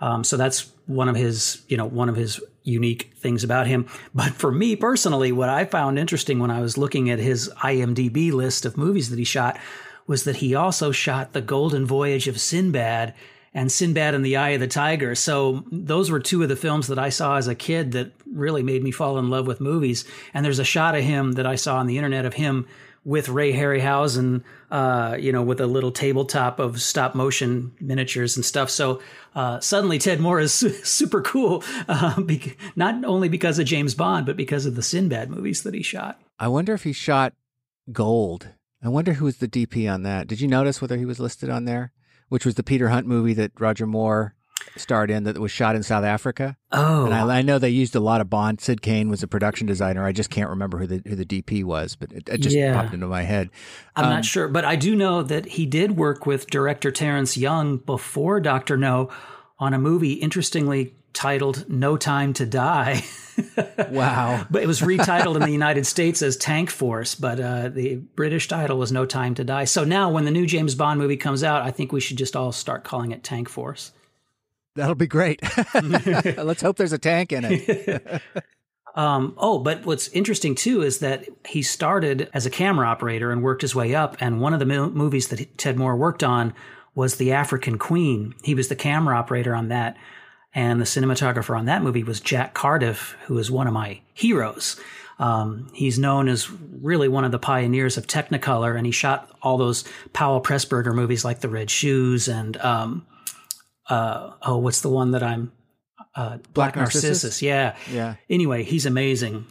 [0.00, 3.86] Um, so that's one of his, you know, one of his unique things about him.
[4.14, 8.32] But for me personally, what I found interesting when I was looking at his IMDb
[8.32, 9.58] list of movies that he shot
[10.06, 13.14] was that he also shot The Golden Voyage of Sinbad
[13.54, 15.14] and Sinbad and the Eye of the Tiger.
[15.14, 18.62] So those were two of the films that I saw as a kid that really
[18.62, 20.04] made me fall in love with movies.
[20.34, 22.66] And there's a shot of him that I saw on the internet of him
[23.04, 28.44] with Ray Harryhausen, uh, you know, with a little tabletop of stop motion miniatures and
[28.44, 28.70] stuff.
[28.70, 29.00] So
[29.34, 34.26] uh, suddenly Ted Moore is super cool, uh, be- not only because of James Bond,
[34.26, 36.20] but because of the Sinbad movies that he shot.
[36.38, 37.34] I wonder if he shot
[37.92, 38.48] Gold.
[38.82, 40.26] I wonder who was the DP on that.
[40.26, 41.92] Did you notice whether he was listed on there?
[42.28, 44.34] Which was the Peter Hunt movie that Roger Moore
[44.76, 46.56] starred in that was shot in South Africa.
[46.72, 48.60] Oh, and I, I, know they used a lot of Bond.
[48.60, 50.04] Syd Cain was a production designer.
[50.04, 52.74] I just can't remember who the who the DP was, but it, it just yeah.
[52.74, 53.50] popped into my head.
[53.96, 57.36] I'm um, not sure, but I do know that he did work with director Terrence
[57.36, 59.10] Young before Doctor No
[59.58, 63.02] on a movie, interestingly titled "No Time to Die."
[63.90, 64.46] wow!
[64.50, 68.48] but it was retitled in the United States as Tank Force, but uh, the British
[68.48, 71.42] title was "No Time to Die." So now, when the new James Bond movie comes
[71.42, 73.92] out, I think we should just all start calling it Tank Force.
[74.76, 75.40] That'll be great.
[76.36, 78.22] Let's hope there's a tank in it.
[78.96, 83.42] um, oh, but what's interesting too is that he started as a camera operator and
[83.42, 84.16] worked his way up.
[84.20, 86.54] And one of the mo- movies that Ted Moore worked on
[86.94, 88.34] was The African Queen.
[88.42, 89.96] He was the camera operator on that.
[90.54, 94.78] And the cinematographer on that movie was Jack Cardiff, who is one of my heroes.
[95.18, 99.58] Um, he's known as really one of the pioneers of Technicolor, and he shot all
[99.58, 103.06] those Powell Pressburger movies like The Red Shoes and um,
[103.88, 105.52] uh, oh, what's the one that I'm
[106.14, 107.04] uh, Black, Black Narcissus?
[107.04, 107.42] Narcissus?
[107.42, 108.14] Yeah, yeah.
[108.30, 109.46] Anyway, he's amazing.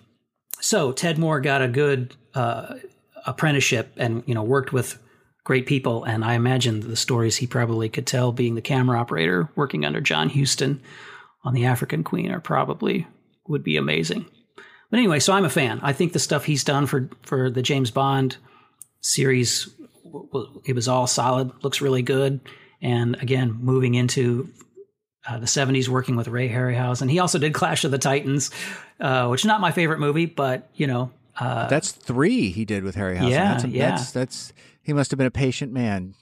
[0.60, 2.76] So Ted Moore got a good uh,
[3.26, 4.98] apprenticeship and you know worked with
[5.44, 9.50] great people, and I imagine the stories he probably could tell, being the camera operator
[9.56, 10.82] working under John Huston
[11.44, 13.08] on the African Queen, are probably
[13.48, 14.26] would be amazing.
[14.90, 15.80] But anyway, so I'm a fan.
[15.82, 18.38] I think the stuff he's done for for the James Bond
[19.02, 19.70] series,
[20.66, 21.52] it was all solid.
[21.64, 22.40] Looks really good.
[22.82, 24.50] And again, moving into
[25.28, 27.10] uh, the 70s, working with Ray Harryhausen.
[27.10, 28.52] He also did Clash of the Titans,
[29.00, 31.12] uh, which is not my favorite movie, but you know.
[31.40, 33.30] Uh, that's three he did with Harryhausen.
[33.32, 33.90] Yeah, that's, yeah.
[33.90, 34.54] That's, that's,
[34.84, 36.14] he must have been a patient man.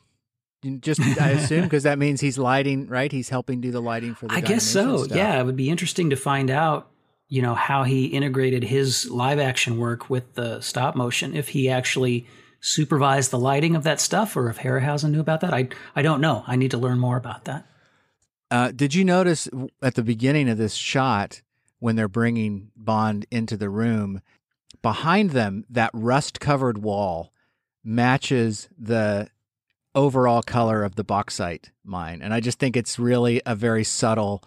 [0.79, 3.11] Just, I assume, because that means he's lighting, right?
[3.11, 5.05] He's helping do the lighting for the I guess so.
[5.05, 5.17] Stuff.
[5.17, 6.91] Yeah, it would be interesting to find out,
[7.27, 11.35] you know, how he integrated his live action work with the stop motion.
[11.35, 12.27] If he actually
[12.59, 15.51] supervised the lighting of that stuff, or if Harryhausen knew about that.
[15.51, 16.43] I I don't know.
[16.45, 17.65] I need to learn more about that.
[18.51, 19.49] Uh, did you notice
[19.81, 21.41] at the beginning of this shot
[21.79, 24.21] when they're bringing Bond into the room,
[24.83, 27.33] behind them that rust-covered wall
[27.83, 29.27] matches the
[29.93, 34.43] overall color of the bauxite mine, and I just think it's really a very subtle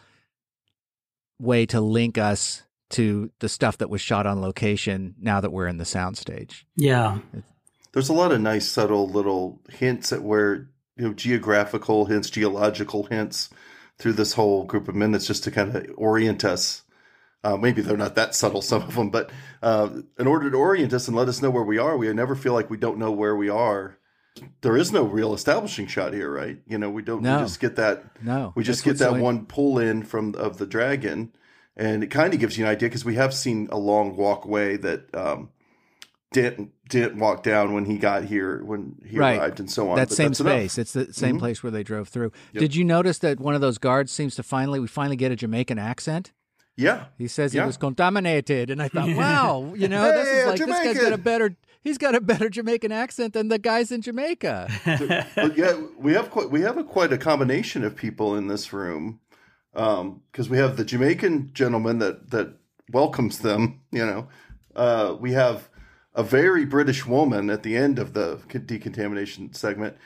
[1.38, 5.66] way to link us to the stuff that was shot on location now that we're
[5.66, 6.64] in the soundstage.
[6.76, 7.18] Yeah
[7.94, 13.04] there's a lot of nice subtle little hints at where you know geographical hints, geological
[13.04, 13.48] hints
[13.98, 16.82] through this whole group of minutes just to kind of orient us.
[17.44, 19.30] Uh, maybe they're not that subtle, some of them, but
[19.62, 22.34] uh, in order to orient us and let us know where we are, we never
[22.34, 23.98] feel like we don't know where we are.
[24.62, 26.58] There is no real establishing shot here, right?
[26.66, 27.22] You know, we don't.
[27.22, 27.36] No.
[27.36, 28.02] We just get that.
[28.22, 31.32] No, we just get that one pull in from of the dragon,
[31.76, 34.76] and it kind of gives you an idea because we have seen a long walkway
[34.78, 35.50] that um,
[36.32, 39.38] didn't didn't walk down when he got here when he right.
[39.38, 39.96] arrived and so on.
[39.96, 40.76] That same space.
[40.76, 40.82] Enough.
[40.82, 41.38] It's the same mm-hmm.
[41.38, 42.32] place where they drove through.
[42.54, 42.60] Yep.
[42.60, 45.36] Did you notice that one of those guards seems to finally we finally get a
[45.36, 46.32] Jamaican accent?
[46.76, 47.06] Yeah.
[47.18, 47.62] He says yeah.
[47.62, 50.84] he was contaminated and I thought, wow, you know, hey, this is like Jamaican.
[50.86, 54.02] this guy's got a better he's got a better Jamaican accent than the guys in
[54.02, 54.68] Jamaica.
[55.36, 58.72] but yeah, we have quite we have a, quite a combination of people in this
[58.72, 59.20] room.
[59.76, 62.56] Um, because we have the Jamaican gentleman that that
[62.92, 64.28] welcomes them, you know.
[64.74, 65.68] Uh, we have
[66.14, 69.96] a very British woman at the end of the decontamination segment.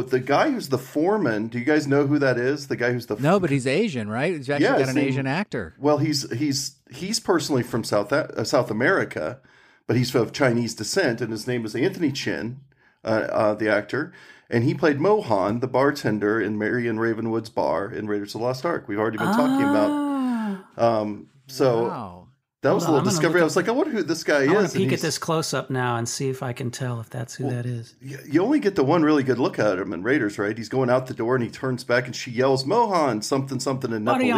[0.00, 2.68] But the guy who's the foreman, do you guys know who that is?
[2.68, 4.32] The guy who's the no, but he's Asian, right?
[4.34, 5.74] He's actually Yeah, got an name- Asian actor.
[5.78, 9.38] well, he's he's he's personally from South uh, South America,
[9.86, 12.60] but he's of Chinese descent, and his name is Anthony Chinn,
[13.04, 14.12] uh, uh, the actor,
[14.50, 18.64] and he played Mohan, the bartender in Marion Ravenwood's bar in Raiders of the Lost
[18.66, 18.86] Ark.
[18.88, 19.90] We've already been talking about.
[19.90, 20.64] Ah.
[20.76, 22.23] Um, so Wow.
[22.64, 23.42] That was Hold a little discovery.
[23.42, 24.72] I was like, I wonder who this guy I want is.
[24.72, 27.10] to and peek at this close up now and see if I can tell if
[27.10, 27.94] that's who that is.
[28.00, 30.56] you only get the one really good look at him in Raiders, right?
[30.56, 33.92] He's going out the door and he turns back and she yells Mohan something something
[33.92, 34.28] in Nepalese.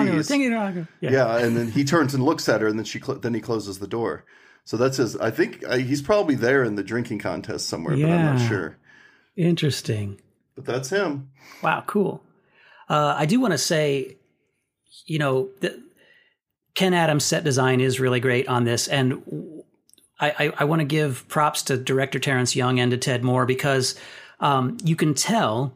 [1.01, 1.11] Yeah.
[1.12, 3.41] Yeah, and then he turns and looks at her, and then she cl- then he
[3.41, 4.24] closes the door.
[4.64, 5.16] So that's his.
[5.18, 8.77] I think uh, he's probably there in the drinking contest somewhere, but I'm not sure.
[9.37, 10.20] Interesting.
[10.57, 11.31] But that's him.
[11.62, 12.24] Wow, cool.
[12.89, 14.16] Uh, I do want to say,
[15.05, 15.81] you know, the,
[16.77, 19.62] Ken Adam's set design is really great on this, and
[20.20, 23.47] I, I, I want to give props to director Terrence Young and to Ted Moore
[23.47, 23.99] because
[24.41, 25.74] um, you can tell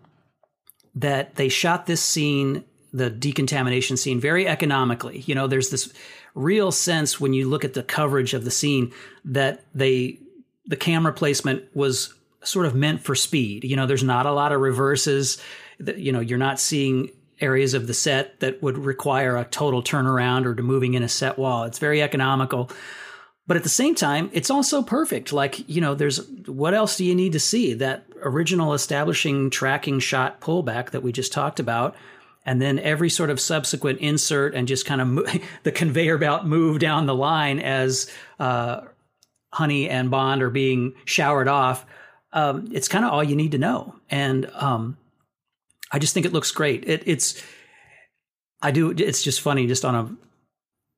[0.95, 5.21] that they shot this scene, the decontamination scene, very economically.
[5.21, 5.93] You know, there's this
[6.35, 8.93] real sense when you look at the coverage of the scene
[9.25, 10.19] that they
[10.67, 13.65] the camera placement was sort of meant for speed.
[13.65, 15.43] You know, there's not a lot of reverses.
[15.79, 17.11] You know, you're not seeing
[17.41, 21.09] areas of the set that would require a total turnaround or to moving in a
[21.09, 21.65] set wall.
[21.65, 22.71] It's very economical.
[23.47, 25.33] But at the same time, it's also perfect.
[25.33, 27.75] Like, you know, there's what else do you need to see?
[27.75, 31.97] That original establishing tracking shot pullback that we just talked about.
[32.47, 35.27] And then every sort of subsequent insert and just kind of mo-
[35.63, 38.83] the conveyor belt move down the line as uh,
[39.53, 41.85] Honey and Bond are being showered off.
[42.33, 43.97] Um, it's kind of all you need to know.
[44.11, 44.97] And um,
[45.91, 46.89] I just think it looks great.
[46.89, 47.43] It, it's,
[48.63, 50.17] I do, it's just funny, just on a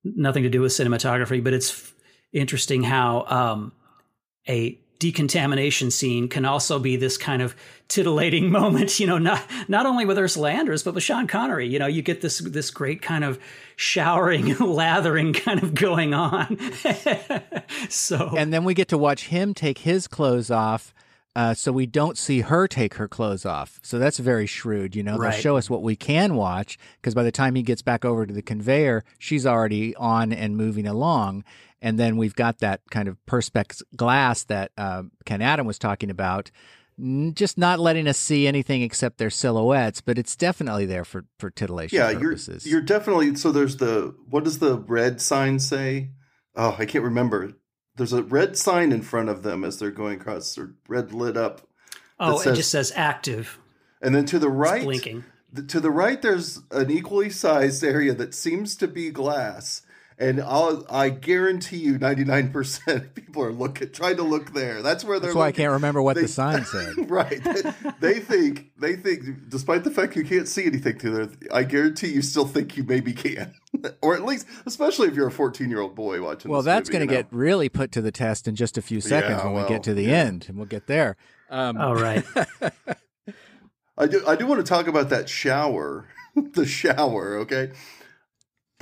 [0.05, 1.93] nothing to do with cinematography, but it's
[2.32, 3.72] interesting how um,
[4.49, 7.57] a decontamination scene can also be this kind of
[7.88, 9.01] titillating moment.
[9.01, 11.66] You know, not not only with Ursula Andress, but with Sean Connery.
[11.66, 13.38] You know, you get this this great kind of
[13.76, 16.57] showering, lathering kind of going on.
[17.88, 20.95] so And then we get to watch him take his clothes off.
[21.35, 23.80] Uh, so we don't see her take her clothes off.
[23.83, 24.95] So that's very shrewd.
[24.95, 25.33] You know, Right.
[25.33, 28.26] they'll show us what we can watch because by the time he gets back over
[28.26, 31.45] to the conveyor, she's already on and moving along.
[31.80, 36.11] And then we've got that kind of perspex glass that uh, Ken Adam was talking
[36.11, 36.51] about,
[36.99, 40.01] n- just not letting us see anything except their silhouettes.
[40.03, 43.35] But it's definitely there for for titillation Yeah, you're you're definitely.
[43.37, 46.11] So there's the what does the red sign say?
[46.55, 47.55] Oh, I can't remember.
[47.97, 51.36] There's a red sign in front of them as they're going across, or red lit
[51.36, 51.62] up,
[52.18, 53.59] oh, says- it just says active,
[54.01, 55.24] and then to the it's right, blinking.
[55.55, 59.82] th- to the right, there's an equally sized area that seems to be glass.
[60.18, 64.82] And I'll, I guarantee you, 99% of people are looking, trying to look there.
[64.82, 65.28] That's where they're.
[65.30, 66.94] That's why I can't remember what They- the sign said.
[67.10, 67.40] right.
[68.00, 72.08] They think they think despite the fact you can't see anything through there, I guarantee
[72.08, 73.54] you still think you maybe can.
[74.02, 77.12] or at least especially if you're a 14-year-old boy watching Well, this that's going to
[77.12, 77.22] you know?
[77.24, 79.82] get really put to the test in just a few seconds Yeah, when we get
[79.84, 80.10] to the yeah.
[80.24, 81.16] end, and we'll get there.
[81.50, 82.24] Um, Oh, right.
[83.98, 86.06] I do I do want to talk about that shower.
[86.34, 87.72] the shower, okay?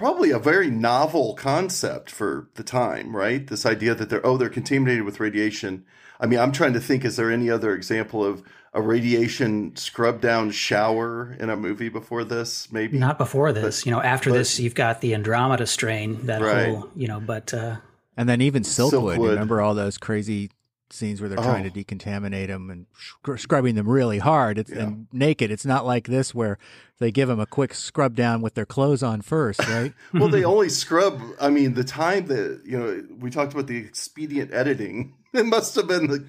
[0.01, 3.47] Probably a very novel concept for the time, right?
[3.47, 5.85] This idea that they're oh, they're contaminated with radiation.
[6.19, 8.43] I mean, I'm trying to think is there any other example of
[8.73, 12.73] a radiation scrub down shower in a movie before this?
[12.73, 13.85] Maybe Not before this.
[13.85, 16.69] you know, after but- this, you've got the Andromeda strain, that Right.
[16.69, 17.77] whole, you know, but uh,
[18.17, 19.29] and then even Silkwood, Silkwood.
[19.31, 20.51] Remember all those crazy
[20.93, 21.69] scenes where they're trying Oh.
[21.69, 25.51] to decontaminate them and scr- scrubbing them really hard it's, and naked.
[25.51, 26.59] It's not like this where
[26.99, 29.93] they give them a quick scrub down with their clothes on first, right?
[30.15, 31.21] well, they only scrub.
[31.41, 35.15] I mean, the time that you know we talked about the expedient editing.
[35.33, 36.27] It must have been the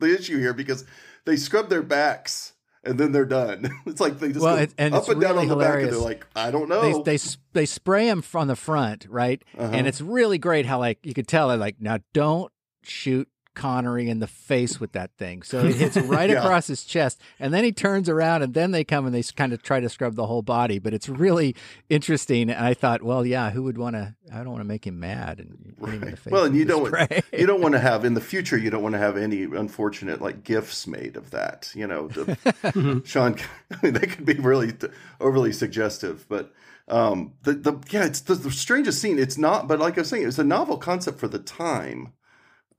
[0.00, 0.84] the issue here because
[1.24, 3.70] they scrub their backs and then they're done.
[3.86, 5.92] It's like they just Well, it- and up and down really on the back, and
[5.92, 7.02] they're like, I don't know.
[7.04, 9.40] they they they spray them on the front, right?
[9.56, 9.70] Uh-huh.
[9.72, 12.50] And it's really great how like you could tell they're like now don't
[12.82, 13.28] shoot
[13.60, 15.42] Connery in the face with that thing.
[15.42, 16.42] So it hits right Yeah.
[16.42, 19.52] across his chest, and then he turns around, and then they come and they kind
[19.52, 20.78] of try to scrub the whole body.
[20.78, 21.54] But it's really
[21.88, 22.48] interesting.
[22.50, 24.14] And I thought, well, yeah, who would want to?
[24.32, 26.18] I don't want to make him mad and hit in the Right.
[26.18, 26.32] face.
[26.32, 26.92] Well, and you don't
[27.32, 28.56] you don't want to have in the future.
[28.56, 31.70] You don't want to have any unfortunate like gifts made of that.
[31.74, 33.36] You know, the, Sean.
[33.70, 34.88] I mean, that could be really t-
[35.20, 36.52] overly suggestive, but
[36.88, 39.18] um, the the yeah, it's the, the strangest scene.
[39.18, 42.12] It's not, but like I was saying, it's a novel concept for the time.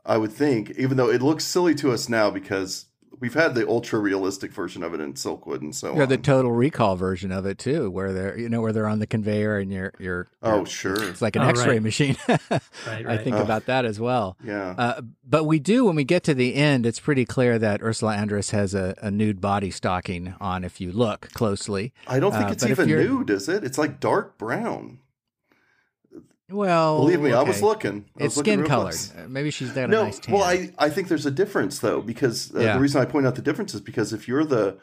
[0.06, 2.86] I would think, even though it looks silly to us now because
[3.20, 6.10] we've had the ultra realistic version of it in Silkwood and so Or on.
[6.10, 9.06] the Total Recall version of it too, where they're you know where they're on the
[9.06, 11.04] conveyor and you're you're oh, you're- sure.
[11.04, 11.84] it's like an Oh, X-ray right.
[11.84, 12.18] machine.
[12.88, 13.41] Right, I think Oh.
[13.43, 14.38] about that as well.
[14.43, 14.74] Yeah.
[14.76, 16.86] Uh, but we do when we get to the end.
[16.88, 20.64] It's pretty clear that Ursula Andress has a, a nude body stocking on.
[20.64, 23.64] If you look closely, I don't think uh, it's even nude, is it?
[23.64, 24.97] It's like dark brown.
[26.52, 28.06] Well, Believe me, I was looking.
[28.20, 28.89] I It's was looking skin colored.
[28.91, 29.14] close.
[29.16, 30.36] Uh, Maybe she's got a nice tan.
[30.36, 32.74] well, I, I think there's a difference though because uh, Yeah.
[32.76, 34.78] the reason I point out the difference is because if you're the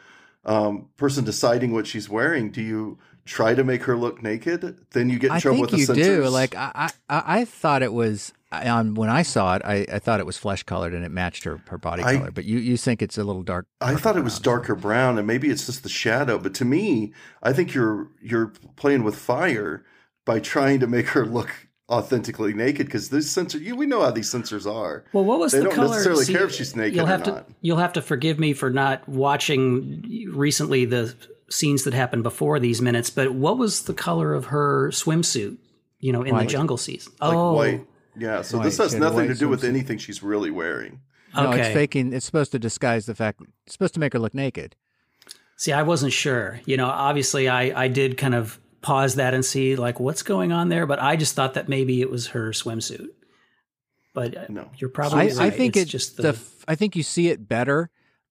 [0.45, 4.79] um, person deciding what she's wearing, do you try to make her look naked?
[4.93, 6.29] Then you get in I trouble think with you the do.
[6.29, 9.63] Like I, I, I thought it was on when I saw it.
[9.65, 12.31] I, I thought it was flesh colored and it matched her her body I- color.
[12.31, 13.67] But you, you think it's a little dark.
[13.83, 16.39] I thought it was darker brown, and maybe it's just the shadow.
[16.39, 17.13] But to me,
[17.43, 19.85] I think you're you're playing with fire
[20.29, 21.51] by trying to make her look
[21.91, 23.57] authentically naked because this censor.
[23.59, 25.05] You, we know how these censors are.
[25.15, 25.89] Well, what was They the don't color?
[25.89, 27.49] necessarily care if she's naked You'll or have not.
[27.49, 31.15] to you'll have to forgive me for not watching recently the
[31.49, 33.09] scenes that happened before these minutes.
[33.09, 35.57] But what was the color of her swimsuit?
[36.01, 36.47] You know, in White.
[36.47, 37.13] the jungle season.
[37.21, 37.87] Like oh, white.
[38.17, 38.43] Yeah.
[38.43, 38.65] So White.
[38.65, 41.01] this has She nothing to white do with anything she's really wearing.
[41.35, 42.13] No, it's faking.
[42.13, 43.41] It's supposed to disguise the fact.
[43.65, 44.77] It's supposed to make her look naked.
[45.57, 46.61] See, I wasn't sure.
[46.67, 50.51] You know, obviously, I I did kind of pause that and see like what's going
[50.53, 53.09] on there, but I just thought that maybe it was her swimsuit.
[54.15, 54.71] But uh, No.
[54.79, 55.39] you're probably I, right.
[55.41, 56.23] I think it's it just the.
[56.23, 57.91] the, f- I think you see it better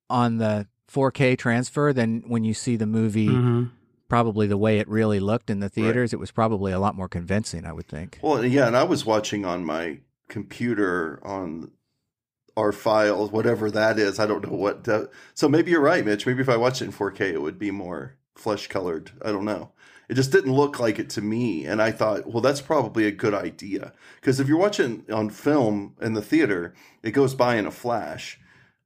[0.10, 3.28] on the 4K transfer than when you see the movie.
[3.30, 3.72] Mhm.
[4.10, 6.14] Probably the way it really looked in the theaters.
[6.14, 7.66] It was probably a lot more convincing.
[7.66, 8.20] I would think.
[8.24, 10.00] Well, yeah, and I was watching on my
[10.30, 11.72] computer on
[12.56, 14.18] our files, whatever that is.
[14.18, 14.88] I don't know what.
[14.88, 16.26] Uh, so maybe you're right, Mitch.
[16.26, 19.12] Maybe if I watched it in 4K, it would be more flesh colored.
[19.22, 19.72] I don't know.
[20.10, 23.12] It just didn't look like it to me, and I thought, well, that's probably a
[23.12, 26.74] good idea because if you're watching on film in the theater,
[27.04, 28.40] it goes by in a flash.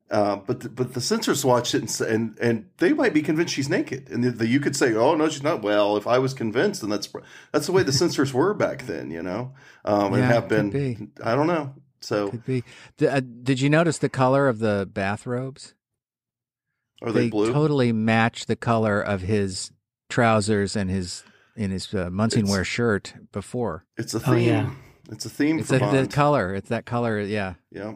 [0.10, 3.54] Uh, but the, but the censors watched it and, and and they might be convinced
[3.54, 6.18] she's naked, and the, the, you could say, "Oh no, she's not." Well, if I
[6.20, 7.08] was convinced, then that's
[7.54, 9.54] that's the way the censors were back then, you know,
[9.86, 10.70] um, and Yeah, have been.
[10.70, 10.98] be.
[11.24, 11.76] I don't know.
[12.02, 12.64] So Could be.
[12.98, 15.76] D- uh, did you notice the color of the bathrobes?
[17.02, 17.52] Are they, blue?
[17.52, 19.72] totally match the color of his
[20.10, 21.24] trousers and his
[21.56, 23.86] in his uh, Munsingwear shirt before.
[23.98, 24.34] it's a theme.
[24.34, 24.70] Oh, yeah.
[25.12, 26.56] It's a theme It's for a, the color.
[26.56, 27.20] It's that color.
[27.20, 27.56] Yeah.
[27.70, 27.96] yeah.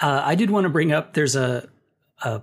[0.00, 1.68] Uh, I did want to bring up there's a,
[2.22, 2.42] a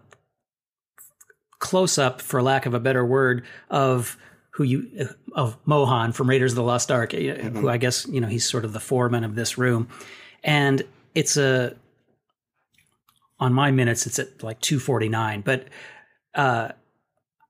[1.59, 4.18] close up, for lack of a better word, of
[4.51, 8.20] who you of Mohan from Raiders of the Lost Ark, uh, who I guess you
[8.20, 9.88] know he's sort of the foreman of this room,
[10.43, 10.84] and
[11.16, 11.76] it's a
[13.43, 15.67] on my minutes it's at like 249 but
[16.35, 16.69] uh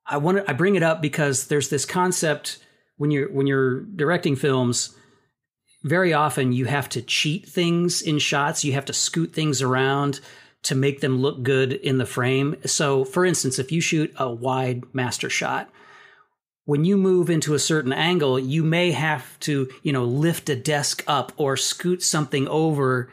[0.06, 2.60] i want to i bring it up because there's this concept
[2.98, 4.96] when you're when you're directing films
[5.84, 8.64] very often you have to cheat things in shots.
[8.64, 10.22] You have to scoot things around
[10.64, 12.56] to make them look good in the frame.
[12.66, 15.70] So, for instance, if you shoot a wide master shot,
[16.64, 20.56] when you move into a certain angle, you may have to, you know, lift a
[20.56, 23.12] desk up or scoot something over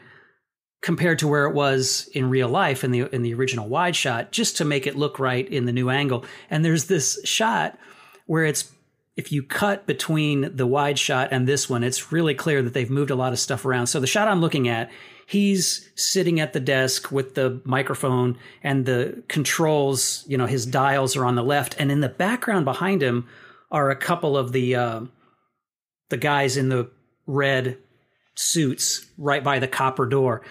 [0.81, 4.31] compared to where it was in real life in the in the original wide shot
[4.31, 6.25] just to make it look right in the new angle.
[6.49, 7.77] And there's this shot
[8.25, 8.71] where it's
[9.17, 12.89] if you cut between the wide shot and this one, it's really clear that they've
[12.89, 13.87] moved a lot of stuff around.
[13.87, 14.89] So the shot I'm looking at,
[15.27, 21.15] he's sitting at the desk with the microphone and the controls, you know, his dials
[21.17, 21.75] are on the left.
[21.77, 23.27] And in the background behind him
[23.69, 25.01] are a couple of the, uh,
[26.09, 26.89] the guys in the
[27.27, 27.77] red
[28.35, 30.41] suits right by the copper door.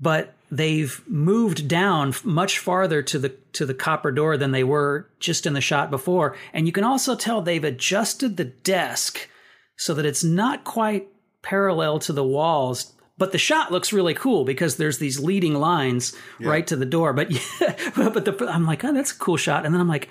[0.00, 5.08] But they've moved down much farther to the to the copper door than they were
[5.18, 6.36] just in the shot before.
[6.52, 9.28] And you can also tell they've adjusted the desk
[9.76, 11.08] so that it's not quite
[11.42, 16.16] parallel to the walls but the shot looks really cool because there's these leading lines
[16.40, 17.12] right to the door.
[17.12, 17.30] But
[17.60, 19.66] yeah, but the, I'm like oh that's a cool shot.
[19.66, 20.08] And then I'm like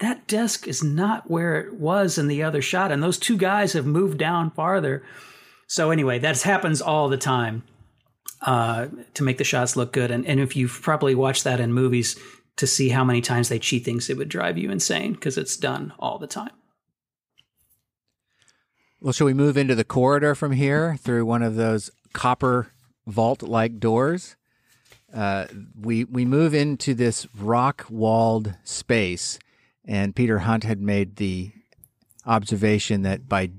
[0.00, 2.92] that desk is not where it was in the other shot.
[2.92, 5.02] And those two guys have moved down farther.
[5.68, 7.62] So anyway that happens all the time
[8.42, 10.10] uh, to make the shots look good.
[10.10, 12.18] And, and if you've probably watched that in movies
[12.56, 15.56] to see how many times they cheat things, it would drive you insane because it's
[15.56, 16.50] done all the time.
[19.00, 22.72] Well, shall we move into the corridor from here through one of those copper
[23.06, 24.34] vault-like doors?
[25.14, 25.46] Uh,
[25.80, 29.38] we we move into this rock-walled space,
[29.86, 31.52] and Peter Hunt had made the
[32.26, 33.50] observation that by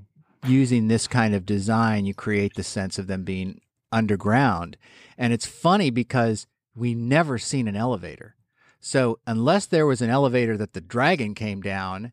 [0.46, 3.60] using this kind of design, you create the sense of them being
[3.92, 4.76] underground.
[5.18, 8.36] And it's funny because we never seen an elevator.
[8.80, 12.12] So unless there was an elevator that the dragon came down,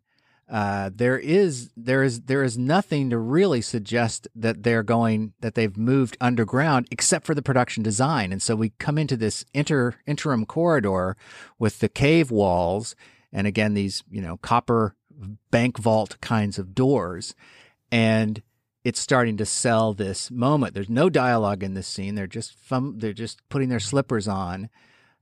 [0.49, 5.55] uh, there is there is there is nothing to really suggest that they're going that
[5.55, 9.95] they've moved underground except for the production design and so we come into this inter
[10.05, 11.17] interim corridor
[11.59, 12.95] with the cave walls
[13.33, 14.95] and again these you know copper
[15.51, 17.35] bank vault kinds of doors
[17.91, 18.41] and
[18.87, 22.99] it's starting to sell this moment there's no dialogue in this scene they're just fum-
[22.99, 24.69] they're just putting their slippers on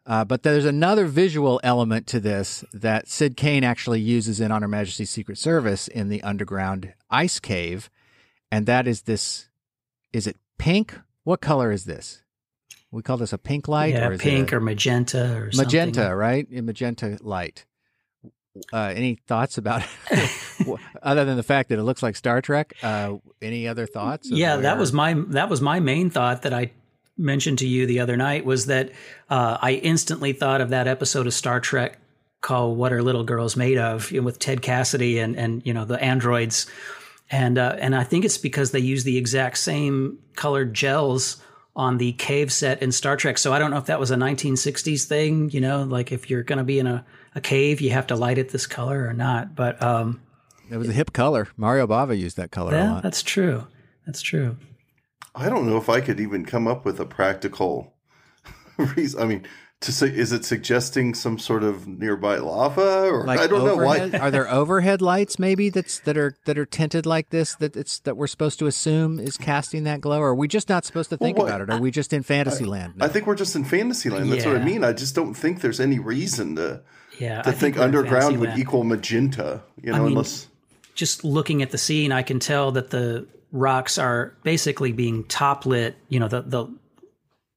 [0.07, 4.61] uh, but there's another visual element to this that Syd Cain actually uses in On
[4.61, 7.89] Her Majesty's Secret Service in the underground ice cave,
[8.51, 9.49] and that is this.
[10.13, 10.99] Is it pink?
[11.23, 12.21] What color is this?
[12.91, 16.13] We call this a pink light, yeah, or pink a, or magenta or magenta, something.
[16.13, 16.47] right?
[16.55, 17.65] A magenta light.
[18.71, 20.79] Uh, any thoughts about it?
[21.01, 22.73] other than the fact that it looks like Star Trek?
[22.81, 24.29] Uh, any other thoughts?
[24.29, 24.63] Yeah, where...
[24.63, 26.71] that was my that was my main thought that I
[27.17, 28.91] mentioned to you the other night was that
[29.29, 31.97] uh, I instantly thought of that episode of Star Trek
[32.41, 35.73] called "What Are Little Girls Made Of?" You know, with Ted Cassidy and and you
[35.73, 36.67] know the androids,
[37.29, 41.41] and uh, and I think it's because they use the exact same colored gels
[41.75, 43.37] on the cave set in Star Trek.
[43.37, 45.49] So I don't know if that was a 1960s thing.
[45.49, 48.15] You know, like if you're going to be in a, a cave, you have to
[48.15, 49.55] light it this color or not.
[49.55, 50.21] But um,
[50.69, 51.47] it was a hip color.
[51.57, 53.03] Mario Bava used that color yeah, a lot.
[53.03, 53.67] That's true.
[54.05, 54.57] That's true.
[55.35, 57.93] I don't know if I could even come up with a practical
[58.77, 59.21] reason.
[59.21, 59.45] I mean,
[59.81, 64.11] to say, is it suggesting some sort of nearby lava, or like I don't overhead?
[64.13, 64.25] know why?
[64.25, 67.99] are there overhead lights maybe that's that are that are tinted like this that it's
[67.99, 70.19] that we're supposed to assume is casting that glow?
[70.19, 71.69] Or are we just not supposed to think well, about it?
[71.69, 72.93] Are we just in Fantasyland?
[73.01, 74.31] I, I think we're just in Fantasyland.
[74.31, 74.53] That's Yeah.
[74.53, 74.83] what I mean.
[74.85, 76.81] I just don't think there's any reason to
[77.19, 78.59] Yeah, to I think, we're underground would Fantasyland.
[78.59, 79.63] equal magenta.
[79.81, 80.47] You know, mean, unless
[80.93, 85.65] just looking at the scene, I can tell that the rocks are basically being top
[85.65, 85.95] lit.
[86.09, 86.67] You know, the, the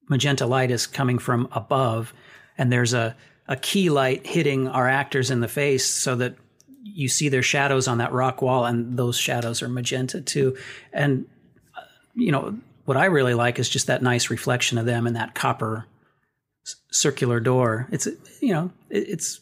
[0.09, 2.13] magenta light is coming from above,
[2.57, 3.15] and there's a,
[3.47, 6.35] a key light hitting our actors in the face so that
[6.83, 10.57] you see their shadows on that rock wall, and those shadows are magenta too.
[10.93, 11.25] And,
[11.77, 11.81] uh,
[12.15, 15.35] you know, what I really like is just that nice reflection of them in that
[15.35, 15.85] copper
[16.91, 17.87] circular door.
[17.91, 18.07] It's,
[18.41, 19.41] you know, it's,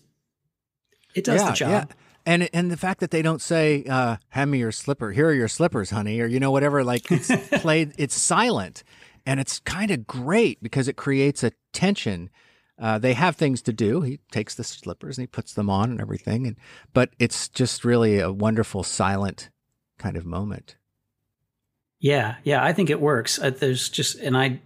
[1.17, 1.93] it does the job.
[2.25, 5.11] And and the fact that they don't say, uh, "Hand me your slipper.
[5.11, 6.83] Here are your slippers, honey," or you know whatever.
[6.83, 7.93] Like it's played.
[7.97, 8.83] It's silent,
[9.25, 12.29] and it's kind of great because it creates a tension.
[12.79, 14.01] Uh, they have things to do.
[14.01, 16.57] He takes the slippers and he puts them on and everything, and
[16.93, 19.49] but it's just really a wonderful silent
[19.97, 20.75] kind of moment.
[21.99, 23.39] Yeah, yeah, I think it works.
[23.39, 24.59] Uh, there's just, and I,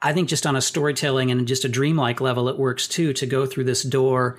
[0.00, 3.26] I think just on a storytelling and just a dreamlike level, it works too to
[3.26, 4.38] go through this door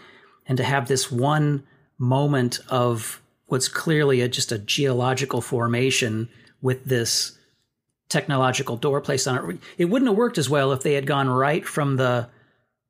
[0.50, 1.64] and to have this one
[1.98, 6.28] moment of what's clearly a, just a geological formation
[6.62, 7.38] with this
[8.10, 9.58] technological door placed on it.
[9.78, 12.28] It wouldn't have worked as well if they had gone right from the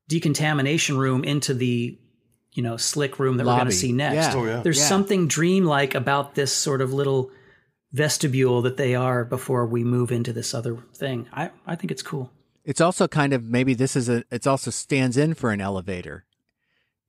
[0.08, 1.98] decontamination room into the
[2.54, 4.34] you know slick room that we're going to see next.
[4.34, 4.42] Yeah.
[4.42, 4.62] Oh, yeah.
[4.62, 4.86] There's Yeah.
[4.86, 7.30] something dreamlike about this sort of little
[7.92, 11.28] vestibule that they are before we move into this other thing.
[11.34, 12.32] I, I think it's cool.
[12.66, 14.24] It's also kind of maybe this is a.
[14.32, 16.26] It's also stands in for an elevator.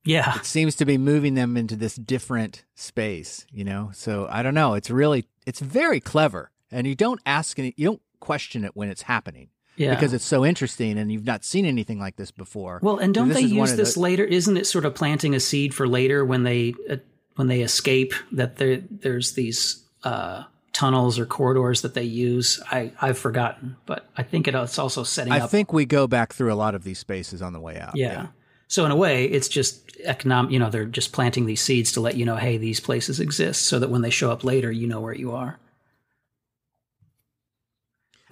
[0.03, 0.35] Yeah.
[0.37, 3.45] It seems to be moving them into this different space.
[3.51, 4.73] You know, so I don't know.
[4.73, 7.73] It's really it's very clever, and you don't ask any.
[7.77, 9.49] You don't question it when it's happening.
[9.77, 9.95] Yeah.
[9.95, 12.79] because it's so interesting and you've not seen anything like this before.
[12.83, 14.23] well, and don't they use this the- later?
[14.23, 16.97] Isn't it sort of planting a seed for later when they uh,
[17.35, 20.43] when they escape that there there's these uh,
[20.73, 22.61] tunnels or corridors that they use?
[22.69, 25.49] I I've forgotten, but I think it, it's also setting I up.
[25.49, 27.95] think we go back through a lot of these spaces on the way out.
[27.95, 28.27] yeah.
[28.71, 30.49] So in a way, it's just economic.
[30.53, 33.63] You know, they're just planting these seeds to let you know, hey, these places exist,
[33.63, 35.59] so that when they show up later, you know where you are.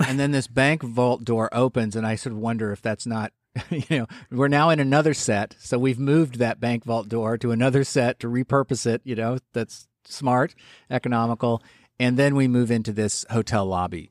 [0.08, 3.34] and then this bank vault door opens, and I sort of wonder if that's not.
[3.70, 7.52] You know, we're now in another set, so we've moved that bank vault door to
[7.52, 9.02] another set to repurpose it.
[9.04, 10.56] You know, that's smart,
[10.90, 11.62] economical,
[12.00, 14.10] and then we move into this hotel lobby.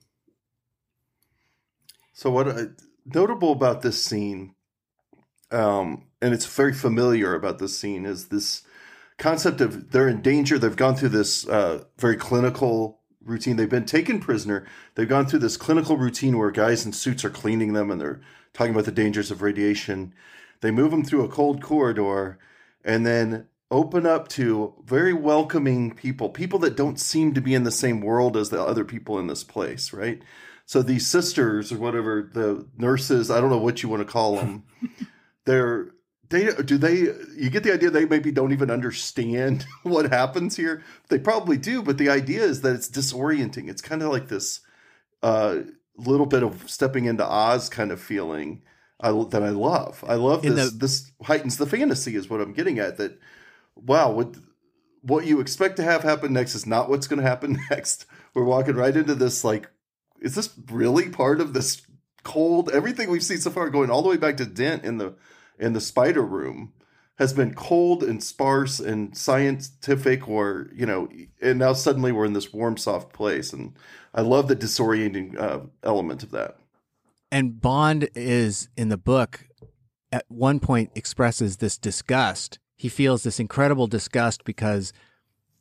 [2.12, 2.64] So what uh,
[3.07, 4.55] notable about this scene,
[5.51, 8.62] um, and it's very familiar about this scene, is this
[9.18, 10.58] concept of they're in danger.
[10.58, 13.56] They've gone through this uh, very clinical routine.
[13.56, 14.66] They've been taken prisoner.
[14.94, 18.20] They've gone through this clinical routine where guys in suits are cleaning them and they're
[18.52, 20.14] talking about the dangers of radiation.
[20.60, 22.38] They move them through a cold corridor
[22.84, 27.64] and then open up to very welcoming people, people that don't seem to be in
[27.64, 30.22] the same world as the other people in this place, right?
[30.64, 34.36] So these sisters or whatever the nurses, I don't know what you want to call
[34.36, 34.64] them,
[35.44, 35.90] they're
[36.31, 36.97] they do they
[37.37, 40.83] you get the idea they maybe don't even understand what happens here.
[41.09, 43.68] They probably do, but the idea is that it's disorienting.
[43.68, 44.61] It's kind of like this
[45.22, 45.61] uh
[45.97, 48.62] little bit of stepping into Oz kind of feeling
[49.01, 50.05] I, that I love.
[50.07, 50.70] I love In this.
[50.72, 52.97] the- this heightens the fantasy, is what I'm getting at.
[52.99, 53.18] That
[53.76, 54.35] wow, what
[55.03, 58.07] what you expect to have happen next is not what's going to happen next.
[58.35, 59.70] We're walking right into this like,
[60.20, 61.83] is this really part of this
[62.24, 62.70] cold?
[62.70, 65.14] Everything we've seen so far, going all the way back to Dent in the
[65.59, 66.72] in the spider room,
[67.18, 71.09] has been cold and sparse and scientific, or you know,
[71.42, 73.74] and now suddenly we're in this warm, soft place, and
[74.14, 76.59] I love the disorienting uh, element of that.
[77.30, 79.46] And Bond is in the book
[80.11, 82.59] at one point expresses this disgust.
[82.76, 84.92] He feels this incredible disgust because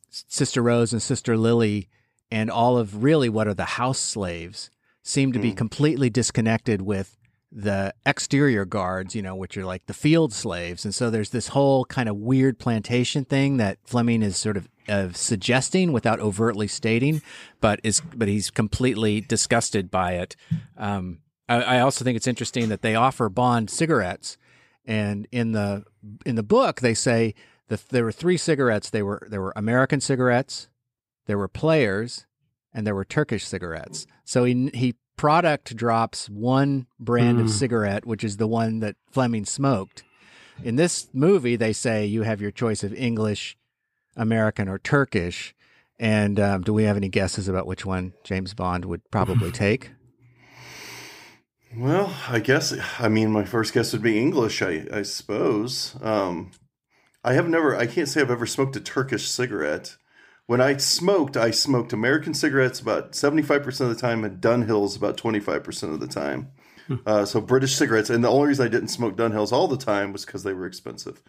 [0.08, 1.88] Sister Rose and Sister Lily
[2.30, 4.70] and all of really what are the house slaves
[5.02, 5.56] seem to be mm.
[5.56, 7.17] completely disconnected with
[7.50, 10.84] the exterior guards, you know, which are like the field slaves.
[10.84, 14.68] And so there's this whole kind of weird plantation thing that Fleming is sort of,
[14.86, 17.22] of suggesting without overtly stating,
[17.60, 20.36] but is but he's completely disgusted by it.
[20.76, 24.36] Um, I, I also think it's interesting that they offer Bond cigarettes,
[24.84, 25.84] and in the
[26.26, 27.34] in the book they say
[27.68, 28.90] that there were three cigarettes.
[28.90, 30.68] They were there were American cigarettes,
[31.26, 32.26] there were players,
[32.72, 34.06] and there were Turkish cigarettes.
[34.24, 37.42] So he he product drops one brand mm.
[37.42, 37.52] of hmm.
[37.52, 40.04] cigarette, which is the one that Fleming smoked.
[40.64, 43.58] In this movie, they say you have your choice of English,
[44.16, 45.54] American, or Turkish.
[45.98, 49.90] And um, do we have any guesses about which one James Bond would probably take?
[51.76, 54.62] Well, I guess I mean my first guess would be English.
[54.62, 55.96] I, I suppose.
[56.00, 56.52] Um,
[57.22, 57.76] I have never.
[57.76, 59.96] I can't say I've ever smoked a Turkish cigarette.
[60.48, 64.40] When I smoked, I smoked American cigarettes about seventy five percent of the time, and
[64.40, 66.48] Dunhills about twenty five percent of the time.
[66.86, 66.96] Hmm.
[67.04, 70.10] Uh, so British cigarettes, and the only reason I didn't smoke Dunhills all the time
[70.10, 71.22] was because they were expensive.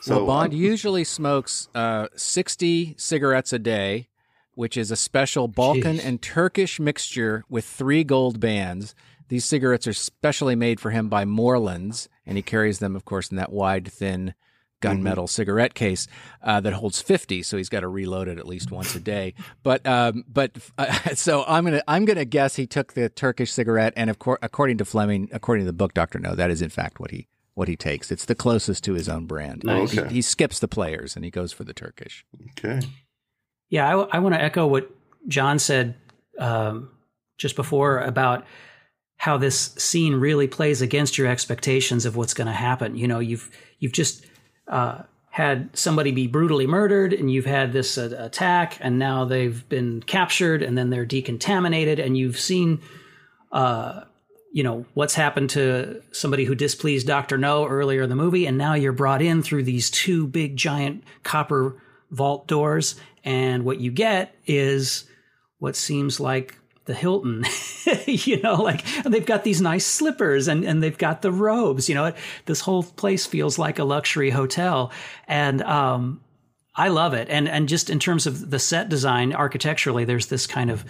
[0.00, 4.08] So well, Bond um, usually smokes uh, sixty cigarettes a day,
[4.56, 6.04] which is a special Balkan Jeez.
[6.04, 8.96] and Turkish mixture with three gold bands
[9.28, 13.30] these cigarettes are specially made for him by Morlands, and he carries them, of course,
[13.30, 14.34] in that wide, thin
[14.82, 15.26] gunmetal mm-hmm.
[15.26, 16.06] cigarette case
[16.42, 19.34] uh, that holds 50 so he's got to reload it at least once a day
[19.62, 23.92] but um, but uh, so i'm gonna i'm gonna guess he took the turkish cigarette
[23.96, 26.70] and of course according to fleming according to the book dr no that is in
[26.70, 29.96] fact what he what he takes it's the closest to his own brand nice.
[29.96, 30.08] okay.
[30.08, 32.80] he, he, skips the players and he goes for the turkish okay
[33.70, 34.90] yeah i, I want to echo what
[35.26, 35.94] john said
[36.38, 36.90] um,
[37.38, 38.44] just before about
[39.18, 42.96] how this scene really plays against your expectations of what's going to happen.
[42.96, 44.26] You know, you've you've just
[44.68, 49.68] uh, had somebody be brutally murdered, and you've had this uh, attack, and now they've
[49.68, 52.80] been captured, and then they're decontaminated, and you've seen,
[53.52, 54.00] uh,
[54.52, 58.56] you know, what's happened to somebody who displeased Doctor No earlier in the movie, and
[58.56, 61.76] now you're brought in through these two big giant copper
[62.10, 65.04] vault doors, and what you get is
[65.58, 66.56] what seems like
[66.86, 67.44] the Hilton,
[68.06, 71.94] you know, like they've got these nice slippers and, and they've got the robes, you
[71.94, 72.12] know,
[72.46, 74.92] this whole place feels like a luxury hotel.
[75.28, 76.20] And, um,
[76.76, 77.28] I love it.
[77.30, 80.84] And, and just in terms of the set design architecturally, there's this kind of,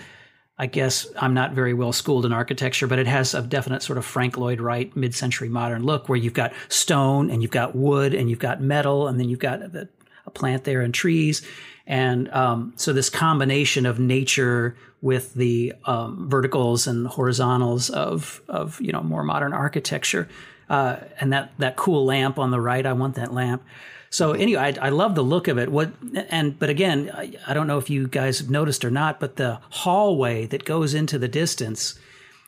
[0.59, 3.97] I guess I'm not very well schooled in architecture, but it has a definite sort
[3.97, 8.15] of Frank Lloyd Wright mid-century modern look where you've got stone and you've got wood
[8.15, 11.47] and you've got metal and then you've got a plant there and trees.
[11.87, 18.81] And um, so this combination of nature with the um, verticals and horizontals of of
[18.81, 20.29] you know more modern architecture,
[20.69, 23.63] uh, and that that cool lamp on the right, I want that lamp.
[24.11, 25.69] So anyway, I, I love the look of it.
[25.71, 25.93] What
[26.29, 29.37] and but again, I, I don't know if you guys have noticed or not, but
[29.37, 31.99] the hallway that goes into the distance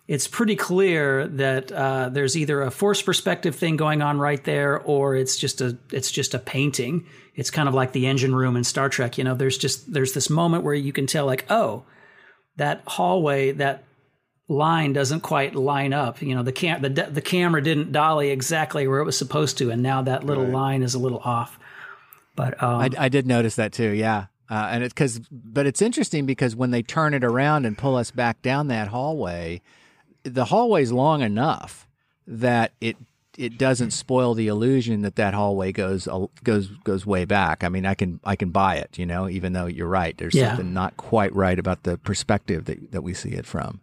[0.08, 4.80] it's pretty clear that uh, there's either a force perspective thing going on right there,
[4.80, 7.04] or it's just a it's just a painting.
[7.34, 9.18] It's kind of like the engine room in Star Trek.
[9.18, 11.84] You know, there's just there's this moment where you can tell, like, oh,
[12.56, 13.84] that hallway, that
[14.48, 16.22] line doesn't quite line up.
[16.22, 19.70] You know, the cam the the camera didn't dolly exactly where it was supposed to,
[19.70, 20.52] and now that little right.
[20.54, 21.58] line is a little off.
[22.34, 23.90] But um, I, I did notice that too.
[23.90, 24.26] Yeah.
[24.50, 27.96] Uh, and it's because, but it's interesting because when they turn it around and pull
[27.96, 29.60] us back down that hallway,
[30.24, 31.88] the hallway's long enough
[32.26, 32.96] that it
[33.38, 36.08] it doesn't spoil the illusion that that hallway goes
[36.42, 37.62] goes goes way back.
[37.62, 40.18] I mean, I can I can buy it, you know, even though you're right.
[40.18, 40.48] There's yeah.
[40.48, 43.80] something not quite right about the perspective that that we see it from.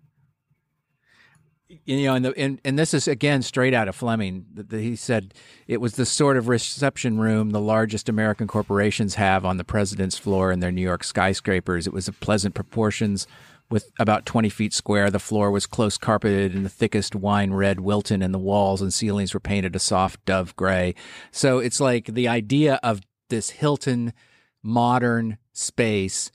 [1.68, 4.46] You know, and, the, and and this is again straight out of Fleming.
[4.70, 5.34] He said
[5.68, 10.18] it was the sort of reception room the largest American corporations have on the president's
[10.18, 11.88] floor in their New York skyscrapers.
[11.88, 13.26] It was of pleasant proportions,
[13.70, 15.10] with about 20 feet square.
[15.10, 18.94] The floor was close carpeted in the thickest wine red Wilton, and the walls and
[18.94, 20.96] ceilings were painted a soft dove gray.
[21.32, 24.14] So it's like the idea of this Hilton
[24.62, 26.32] modern space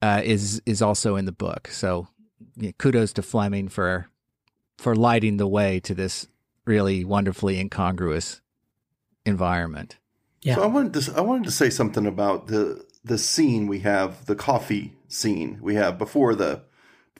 [0.00, 1.68] uh, is is also in the book.
[1.68, 2.08] So
[2.78, 4.08] kudos to Fleming for
[4.78, 6.26] for lighting the way to this
[6.64, 8.40] really wonderfully incongruous
[9.24, 9.98] environment.
[10.42, 10.56] Yeah.
[10.56, 14.26] So I wanted to I wanted to say something about the the scene we have
[14.26, 16.62] the coffee scene we have before the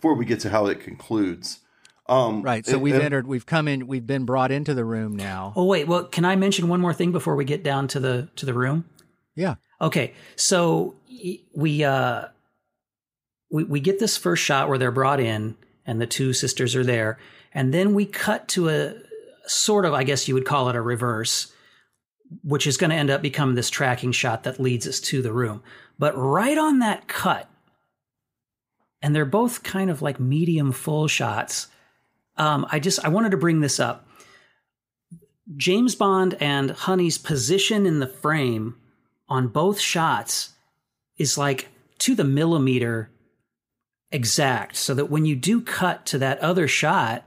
[0.03, 1.61] before we get to how it concludes.
[2.09, 2.67] Um, Right.
[2.67, 5.53] So it- we've it- entered, we've come in, we've been brought into the room now.
[5.55, 8.29] Oh wait, well, can I mention one more thing before we get down to the
[8.35, 8.85] to the room?
[9.37, 9.55] Yeah.
[9.81, 10.97] Okay, so
[11.55, 12.25] we uh
[13.49, 16.85] we we get this first shot where they're brought in and the two sisters are
[16.85, 17.19] there,
[17.55, 18.95] and then we cut to a
[19.47, 21.53] sort of, I guess you would call it a reverse,
[22.43, 25.33] which is going to end up becoming this tracking shot that leads us to the
[25.33, 25.63] room.
[25.99, 27.49] But right on that cut,
[29.03, 31.69] and they're both kind of like medium full shots.
[32.37, 34.07] Um, I just I wanted to bring this up.
[35.57, 38.77] James Bond and Honey's position in the frame
[39.29, 40.51] on both shots
[41.19, 43.11] is like to the millimeter
[44.11, 47.25] exact so that when you do cut to that other shot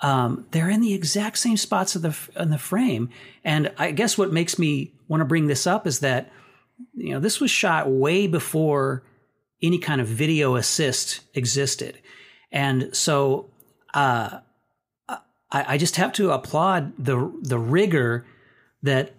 [0.00, 3.10] um, they're in the exact same spots of the in the frame
[3.44, 6.32] and i guess what makes me want to bring this up is that
[6.94, 9.02] you know this was shot way before
[9.62, 11.98] any kind of video assist existed
[12.50, 13.50] and so
[13.94, 14.40] uh,
[15.08, 15.18] I,
[15.50, 18.26] I just have to applaud the the rigor
[18.82, 19.14] that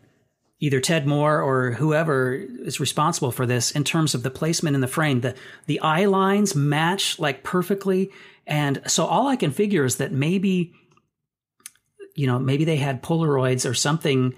[0.59, 4.81] either Ted Moore or whoever is responsible for this in terms of the placement in
[4.81, 5.21] the frame.
[5.21, 5.35] The
[5.65, 8.11] the eye lines match like perfectly.
[8.45, 10.73] And so all I can figure is that maybe
[12.15, 14.35] you know, maybe they had Polaroids or something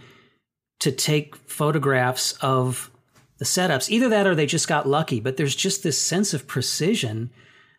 [0.79, 2.89] to take photographs of
[3.37, 3.89] the setups.
[3.89, 7.31] Either that or they just got lucky, but there's just this sense of precision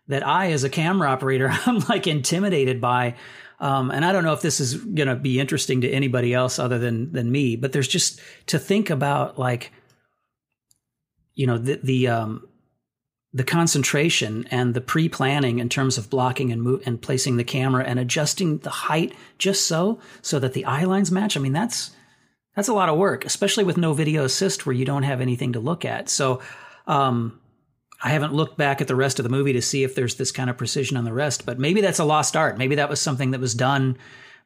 [0.09, 3.17] that I as a camera operator I'm like intimidated by
[3.59, 6.59] um, and I don't know if this is going to be interesting to anybody else
[6.59, 9.73] other than than me, but there's just to think about like,
[11.35, 12.49] you know, the the um,
[13.33, 17.45] the concentration and the pre planning in terms of blocking and move and placing the
[17.45, 21.37] camera and adjusting the height just so so that the eye lines match.
[21.37, 21.96] I mean, that's
[22.57, 25.53] that's a lot of work, especially with no video assist where you don't have anything
[25.53, 26.09] to look at.
[26.09, 26.41] So.
[26.87, 27.41] Um,
[28.03, 30.31] I haven't looked back at the rest of the movie to see if there's this
[30.31, 32.59] kind of precision on the rest, but maybe that's a lost art.
[32.59, 33.97] Maybe that was something that was done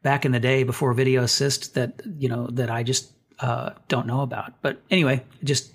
[0.02, 4.06] back in the day before video assist that, you know, that I just uh, don't
[4.06, 4.54] know about.
[4.62, 5.72] But anyway, it just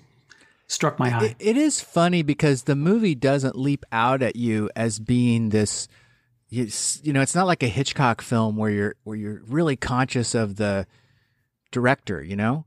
[0.68, 1.36] struck my eye.
[1.38, 5.88] It, is funny because the movie doesn't leap out at you as being this
[6.48, 10.56] you know it's not like a Hitchcock film where you're where you're really conscious of
[10.56, 10.86] the
[11.70, 12.64] director you know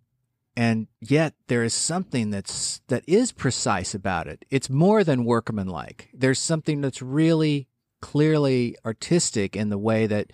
[0.55, 6.09] and yet there is something that's that is precise about it it's more than workmanlike
[6.13, 7.67] there's something that's really
[8.01, 10.31] clearly artistic in the way that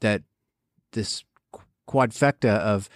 [0.00, 0.22] that
[0.92, 1.24] this
[1.88, 2.88] quadfecta of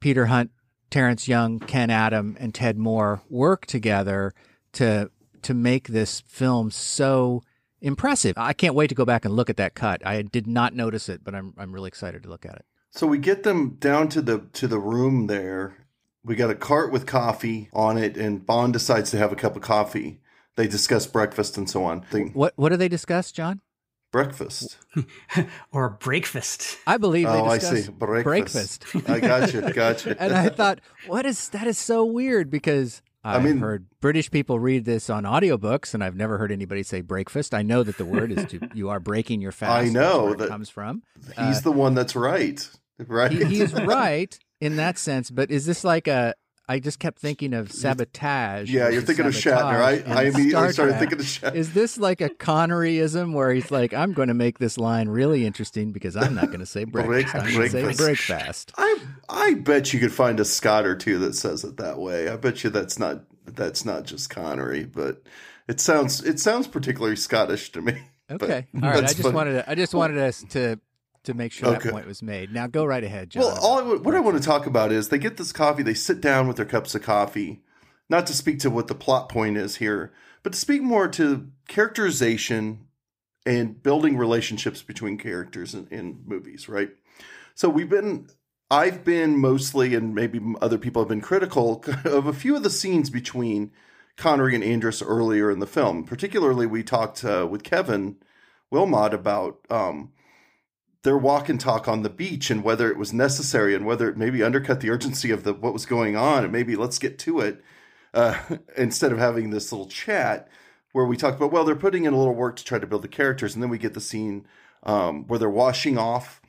[0.00, 0.50] Peter Hunt
[0.90, 4.32] Terrence Young, Ken Adam, and Ted Moore work together
[4.74, 5.10] to
[5.42, 7.42] to make this film so
[7.80, 8.34] impressive.
[8.36, 10.06] I can't wait to go back and look at that cut.
[10.06, 12.64] I did not notice it, but I'm I'm really excited to look at it.
[12.92, 15.86] So we get them down to the to the room there.
[16.24, 19.56] We got a cart with coffee on it, and Bond decides to have a cup
[19.56, 20.20] of coffee.
[20.56, 22.02] They discuss breakfast and so on.
[22.02, 23.60] Think What what do they discuss, John?
[24.12, 24.76] breakfast.
[25.72, 26.76] or breakfast.
[26.86, 27.90] I believe they Oh, I discuss see.
[27.92, 28.84] Breakfast.
[28.92, 29.08] breakfast.
[29.10, 29.72] I got you.
[29.72, 30.14] Got you.
[30.18, 34.60] and I thought, what is that is so weird because I've mean- heard British people
[34.60, 37.54] read this on audiobooks and I've never heard anybody say breakfast.
[37.54, 39.70] I know that the word is to you are breaking your fast.
[39.72, 41.02] I That's know where it that- comes from.
[41.28, 42.68] He's uh, the one that's right.
[43.08, 43.32] Right.
[43.32, 46.34] He, he's right in that sense, but is this like a
[46.68, 48.70] I just kept thinking of sabotage.
[48.70, 49.80] Yeah, you're thinking of Shatner.
[49.82, 51.54] I, I immediately Star started thinking of Shatner.
[51.54, 55.44] Is this like a Conneryism where he's like, I'm going to make this line really
[55.44, 57.34] interesting because I'm not going to say breakfast.
[57.34, 57.98] I'm going to say breakfast.
[57.98, 58.72] break fast.
[58.78, 58.98] I
[59.28, 62.28] I bet you could find a Scot or two that says it that way.
[62.28, 65.22] I bet you that's not that's not just Connery, but
[65.68, 68.02] it sounds it sounds particularly Scottish to me.
[68.30, 68.66] Okay.
[68.76, 68.98] All right.
[68.98, 69.34] I just funny.
[69.34, 70.78] wanted to, I just wanted us to
[71.24, 71.84] to make sure Okay.
[71.88, 72.52] that point was made.
[72.52, 73.42] Now go right ahead, John.
[73.44, 75.94] Well, all I, what I want to talk about is they get this coffee, they
[75.94, 77.62] sit down with their cups of coffee,
[78.08, 80.12] not to speak to what the plot point is here,
[80.42, 82.86] but to speak more to characterization
[83.44, 86.90] and building relationships between characters in, in movies, right?
[87.54, 88.28] So we've been,
[88.70, 92.70] I've been mostly, and maybe other people have been critical of a few of the
[92.70, 93.72] scenes between
[94.16, 96.04] Connery and Andress earlier in the film.
[96.04, 98.16] Particularly, we talked uh, with Kevin
[98.70, 100.12] Wilmot about um,
[101.02, 104.16] their walk and talk on the beach and whether it was necessary and whether it
[104.16, 107.40] maybe undercut the urgency of the what was going on and maybe let's get to
[107.40, 107.62] it
[108.14, 108.38] uh,
[108.76, 110.48] instead of having this little chat
[110.92, 113.02] where we talk about well they're putting in a little work to try to build
[113.02, 114.46] the characters and then we get the scene
[114.84, 116.40] um, where they're washing off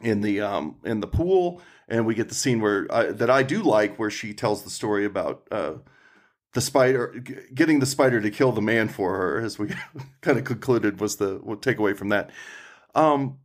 [0.00, 3.42] in the um, in the pool and we get the scene where I, that I
[3.42, 5.74] do like where she tells the story about uh,
[6.54, 9.68] the spider g- getting the spider to kill the man for her as we
[10.22, 12.30] kind of concluded was the takeaway from that.
[12.94, 13.38] Um,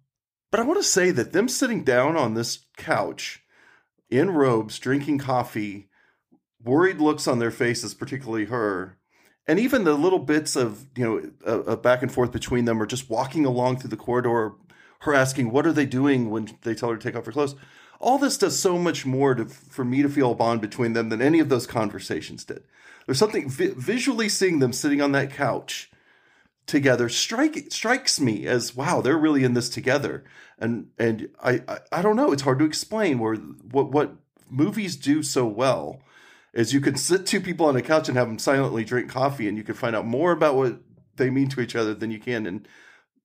[0.52, 3.44] but I want to say that them sitting down on this couch
[4.10, 5.90] in robes, drinking coffee,
[6.64, 8.98] worried looks on their faces, particularly her,
[9.48, 12.82] and even the little bits of you know uh, uh, back and forth between them,
[12.82, 14.54] or just walking along through the corridor,
[15.02, 17.56] her asking what are they doing when they tell her to take off her clothes.
[18.00, 21.10] All this does so much more to, for me to feel a bond between them
[21.10, 22.64] than any of those conversations did.
[23.06, 25.92] There's something vi- visually seeing them sitting on that couch
[26.70, 27.10] together.
[27.10, 30.24] Strike strikes me as wow they're really in this together.
[30.58, 32.32] And and I, I I don't know.
[32.32, 34.14] It's hard to explain where what what
[34.50, 36.02] movies do so well
[36.54, 39.48] is you can sit two people on a couch and have them silently drink coffee
[39.48, 40.80] and you can find out more about what
[41.18, 42.66] they mean to each other than you can in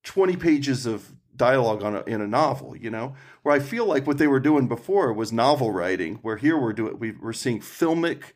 [0.03, 3.15] 20 pages of dialogue on a, in a novel you know?
[3.43, 6.75] Where i feel like what they were doing before was novel writing where here we're
[6.75, 8.33] doing we, we're seeing filmic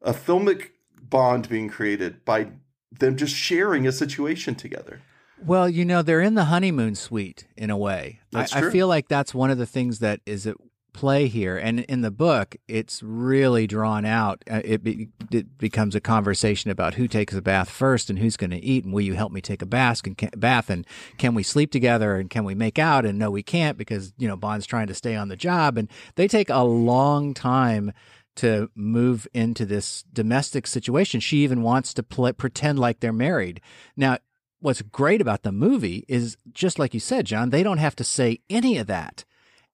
[0.00, 0.70] a filmic
[1.02, 2.48] bond being created by
[2.98, 5.00] them just sharing a situation together
[5.44, 8.20] Well, you know, they're in the honeymoon suite in a way.
[8.34, 10.56] I, I feel like that's one of the things that is at
[10.94, 11.58] play here.
[11.58, 14.42] And in the book, it's really drawn out.
[14.50, 18.38] Uh, It, be, it becomes a conversation about who takes a bath first and who's
[18.38, 18.84] going to eat.
[18.84, 20.06] And will you help me take a bath?
[20.06, 20.70] And can, bath?
[20.70, 20.86] And
[21.18, 22.14] can we sleep together?
[22.14, 23.04] And can we make out?
[23.04, 25.76] And no, we can't because, you know, Bond's trying to stay on the job.
[25.76, 27.92] And they take a long time
[28.36, 31.20] to move into this domestic situation.
[31.20, 33.60] She even wants to play, pretend like they're married.
[33.96, 34.18] Now,
[34.60, 38.04] what's great about the movie is just like you said, John, they don't have to
[38.04, 39.24] say any of that.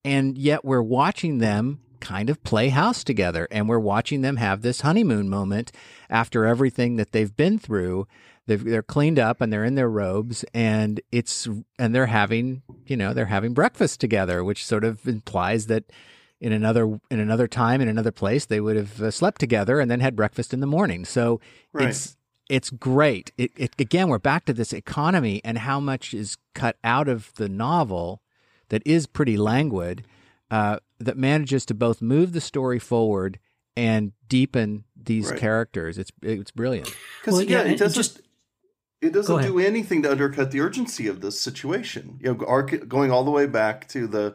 [0.05, 4.63] And yet we're watching them kind of play house together and we're watching them have
[4.63, 5.71] this honeymoon moment
[6.09, 8.09] after everything that they've been through.
[8.47, 11.47] They've, they're cleaned up and they're in their robes and it's
[11.79, 15.85] and they're having you know they're having breakfast together which sort of implies that
[16.41, 19.91] in another in another time in another place they would have uh, slept together and
[19.91, 21.41] then had breakfast in the morning so
[21.73, 21.89] Right.
[21.89, 22.17] it's
[22.49, 26.77] it's great it, it again we're back to this economy and how much is cut
[26.83, 28.23] out of the novel
[28.71, 30.05] that is pretty languid
[30.51, 33.39] uh, that manages to both move the story forward
[33.77, 35.39] and deepen these Right.
[35.39, 37.95] characters it's it's brilliant Because Well, yeah, yeah, it and doesn't.
[38.03, 38.21] just-
[39.03, 42.19] it doesn't do anything to undercut the urgency of this situation.
[42.21, 44.35] You know, arc, going all the way back to the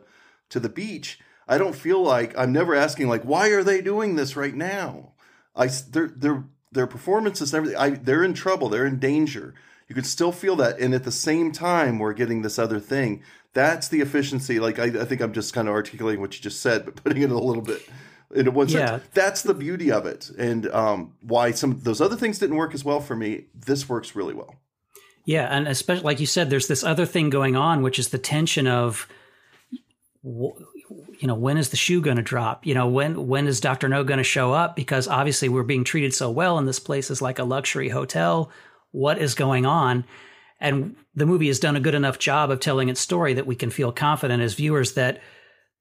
[0.49, 1.20] to the beach.
[1.48, 5.14] I don't feel like I'm never asking like, why are they doing this right now?
[5.56, 7.78] I their their their performances everything.
[7.78, 8.70] I they're in trouble.
[8.70, 9.54] They're in danger.
[9.88, 13.22] You could still feel that, and at the same time, we're getting this other thing.
[13.54, 14.60] That's the efficiency.
[14.60, 17.22] Like I, I think I'm just kind of articulating what you just said, but putting
[17.22, 17.88] it a little bit
[18.34, 18.88] in one Yeah.
[18.88, 19.04] sense.
[19.14, 22.74] That's the beauty of it, and um, why some of those other things didn't work
[22.74, 23.46] as well for me.
[23.54, 24.56] This works really well.
[25.24, 28.18] Yeah, and especially like you said, there's this other thing going on, which is the
[28.20, 29.08] tension of,
[31.26, 32.67] you know, when is the shoe going to drop?
[32.67, 34.76] You know, when when is Doctor No going to show up?
[34.76, 38.51] Because obviously we're being treated so well, and this place is like a luxury hotel.
[38.91, 40.05] What is going on?
[40.59, 43.55] And the movie has done a good enough job of telling its story that we
[43.55, 45.19] can feel confident as viewers that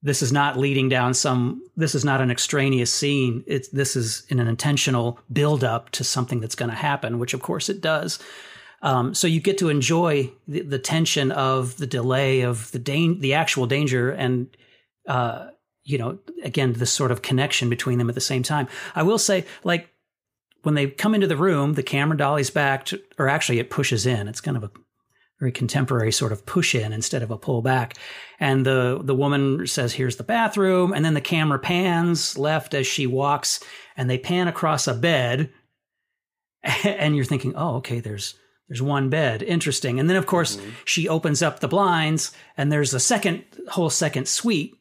[0.03, 4.24] this is not leading down some this is not an extraneous scene it's this is
[4.30, 7.80] in an intentional build up to something that's going to happen which of course it
[7.80, 8.18] does
[8.82, 13.20] um, so you get to enjoy the, the tension of the delay of the dan-
[13.20, 14.49] the actual danger and
[15.09, 15.49] uh,
[15.85, 19.19] you know again this sort of connection between them at the same time i will
[19.19, 19.91] say like
[20.63, 24.07] when they come into the room the camera dollies back to, or actually it pushes
[24.07, 24.71] in it's kind of a
[25.41, 27.99] very contemporary sort of push in instead of a pull back.
[28.41, 32.87] And the the woman says, "Here's the bathroom," and then the camera pans left as
[32.87, 33.61] she walks,
[33.97, 35.51] and they pan across a bed,
[36.63, 38.35] and you're thinking, "Oh, okay, there's."
[38.67, 39.43] There's one bed.
[39.43, 40.01] Interesting.
[40.01, 44.27] And then, of course, she opens up the blinds and there's a second, whole second
[44.27, 44.75] suite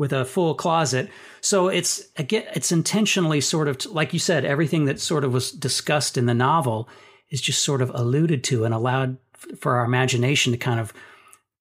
[0.00, 1.10] with a full closet.
[1.42, 5.52] So it's again, it's intentionally sort of like you said, everything that sort of was
[5.52, 6.88] discussed in the novel
[7.28, 9.18] is just sort of alluded to and allowed
[9.58, 10.94] for our imagination to kind of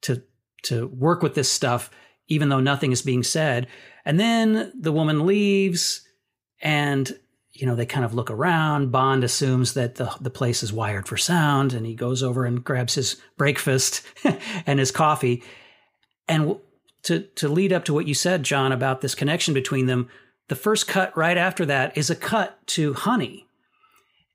[0.04, 0.24] to
[0.64, 1.92] to work with this stuff,
[2.30, 3.68] even though nothing is being said.
[4.06, 6.08] And then the woman leaves,
[6.62, 7.12] and
[7.52, 8.90] you know they kind of look around.
[8.90, 12.64] Bond assumes that the the place is wired for sound, and he goes over and
[12.64, 14.02] grabs his breakfast
[14.66, 15.44] and his coffee.
[16.30, 16.58] And
[17.04, 20.10] to to lead up to what you said, John, about this connection between them,
[20.48, 23.46] the first cut right after that is a cut to Honey.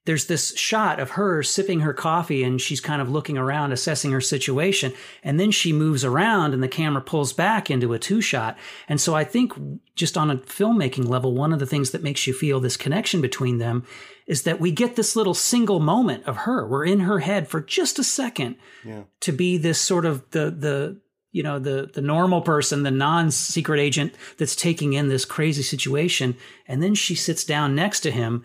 [0.07, 4.11] There's this shot of her sipping her coffee and she's kind of looking around, assessing
[4.13, 4.93] her situation.
[5.23, 8.59] And then she moves around and the camera pulls back into a two shot.
[8.87, 9.55] And so I think
[9.97, 13.23] just on a filmmaking level, one of the things that makes you feel this connection
[13.23, 13.87] between them
[14.27, 16.67] is that we get this little single moment of her.
[16.69, 19.05] We're in her head for just a second Yeah.
[19.21, 21.01] to be this sort of the, the,
[21.35, 25.65] you know, the, the normal person, the non secret agent that's taking in this crazy
[25.65, 26.37] situation.
[26.69, 28.45] And then she sits down next to him.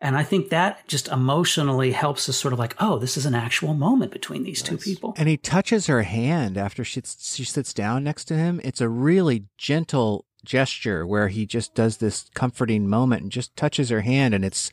[0.00, 3.34] And I think that just emotionally helps us sort of like, oh, this is an
[3.34, 5.12] actual moment between these two people.
[5.18, 8.58] And he touches her hand after she she sits down next to him.
[8.64, 13.90] It's a really gentle gesture where he just does this comforting moment and just touches
[13.90, 14.72] her hand and it's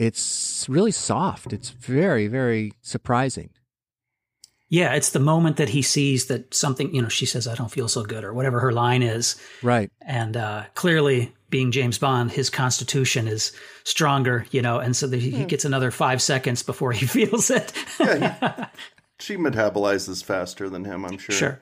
[0.00, 1.52] it's really soft.
[1.52, 3.50] It's very very surprising.
[4.72, 7.70] Yeah, it's the moment that he sees that something, you know, she says, I don't
[7.70, 9.36] feel so good, or whatever her line is.
[9.62, 9.92] Right.
[10.00, 13.52] And uh, clearly, being James Bond, his constitution is
[13.84, 17.70] stronger, you know, and so he, he gets another five seconds before he feels it.
[18.00, 18.70] Yeah,
[19.18, 21.34] he, she metabolizes faster than him, I'm sure.
[21.34, 21.60] sure.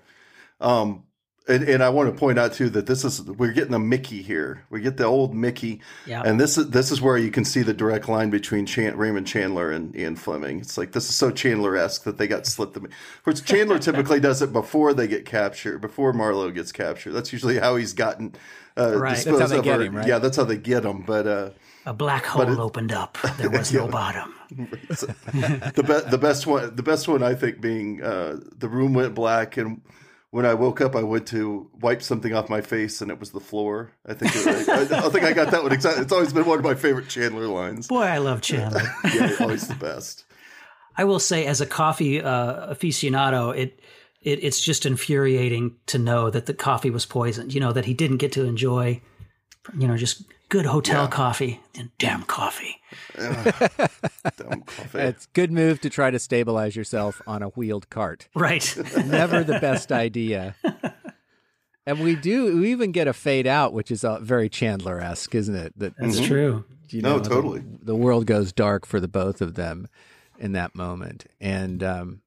[0.61, 1.03] Um,
[1.51, 4.23] and, and I want to point out too that this is we're getting a Mickey
[4.23, 4.65] here.
[4.71, 6.23] We get the old Mickey, Yeah.
[6.25, 9.27] and this is this is where you can see the direct line between Chan- Raymond
[9.27, 10.61] Chandler and Ian Fleming.
[10.61, 12.75] It's like this is so Chandler esque that they got slipped.
[12.75, 12.89] The,
[13.25, 17.13] which Chandler typically does it before they get captured, before Marlowe gets captured.
[17.13, 18.35] That's usually how he's gotten
[18.79, 19.17] uh, Right.
[19.19, 19.65] That's how they of.
[19.65, 20.07] get or- him, right?
[20.07, 21.03] Yeah, that's how they get him.
[21.03, 21.51] But uh,
[21.87, 23.19] A black hole opened up.
[23.39, 24.35] There was no bottom.
[24.51, 29.15] the be- the best one the best one I think being uh, the room went
[29.15, 29.81] black and
[30.31, 33.31] when I woke up I went to wipe something off my face and it was
[33.31, 33.93] the floor.
[34.07, 36.03] I think it, I, I think I got that one exactly.
[36.03, 37.89] It's always been one of my favorite Chandler lines.
[37.89, 38.83] Boy, I love Chandler.
[39.15, 40.25] Yeah, always the best.
[40.97, 43.81] I will say, as a coffee uh, aficionado, it,
[44.21, 47.55] it it's just infuriating to know that the coffee was poisoned.
[47.55, 49.01] You know that he didn't get to enjoy,
[49.79, 52.77] you know, just good hotel coffee and damn coffee.
[53.17, 54.99] Damn coffee.
[54.99, 58.29] It's good move to try to stabilize yourself on a wheeled cart.
[58.35, 58.77] Right.
[59.07, 60.57] Never the best idea.
[61.87, 65.35] And we do we even get a fade out, which is uh, very Chandler esque,
[65.35, 65.73] isn't it?
[65.79, 66.65] That That's true.
[66.89, 67.63] you No, the- totally.
[67.83, 69.89] The, world goes dark for the both of them
[70.39, 72.21] in that moment, and um,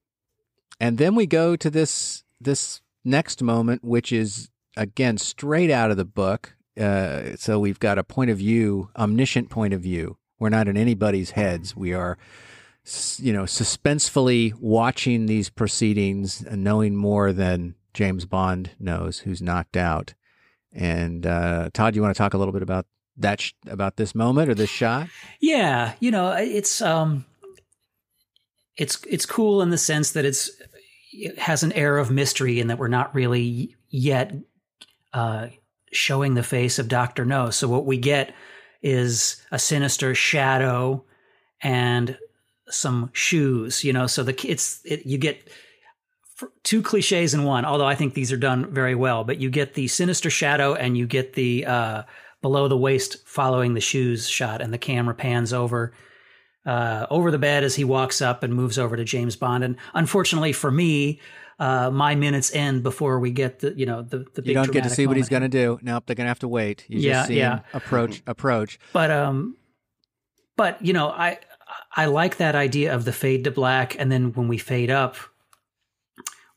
[0.80, 5.98] and then we go to this this next moment, which is again straight out of
[5.98, 6.56] the book.
[6.80, 10.18] Uh, so we've got a point of view, omniscient point of view.
[10.40, 11.76] We're not in anybody's heads.
[11.76, 12.18] We are,
[13.18, 19.78] you know, suspensefully watching these proceedings and knowing more than James Bond knows, who's knocked
[19.78, 20.16] out.
[20.72, 24.16] And uh, Todd, you want to talk a little bit about that sh- about this
[24.16, 25.08] moment or this shot?
[25.40, 27.26] Yeah, you know, it's um,
[28.76, 30.50] it's it's cool in the sense that it's
[31.12, 34.34] it has an air of mystery in that we're not really yet
[35.14, 35.48] uh,
[35.96, 37.50] showing the face of Doctor No.
[37.50, 38.34] So what we get
[38.82, 41.04] is a sinister shadow
[41.62, 42.18] and
[42.70, 43.84] some shoes.
[43.84, 45.48] You know, so the it's it, you get
[46.64, 47.66] two cliches in one.
[47.66, 50.98] Although I think these are done very well, but you get the sinister shadow and
[50.98, 52.04] you get the uh,
[52.42, 55.94] below the waist following the shoes shot, and the camera pans over
[56.66, 59.64] uh, over the bed as he walks up and moves over to James Bond.
[59.64, 61.20] And unfortunately for me,
[61.60, 64.72] uh, my minutes end before we get the you know the the big You don't
[64.72, 65.80] get to see what he's going to do.
[65.82, 66.86] Nope, they're going to have to wait.
[66.88, 67.58] You Yeah, just see yeah.
[67.58, 68.80] him approach, approach.
[68.92, 69.58] But um,
[70.56, 71.40] but you know, I
[71.96, 75.16] I like that idea of the fade to black, and then when we fade up,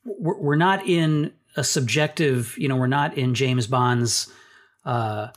[0.04, 2.54] we're, we're not in a subjective.
[2.58, 4.32] You know, we're not in James Bond's
[4.84, 5.28] uh,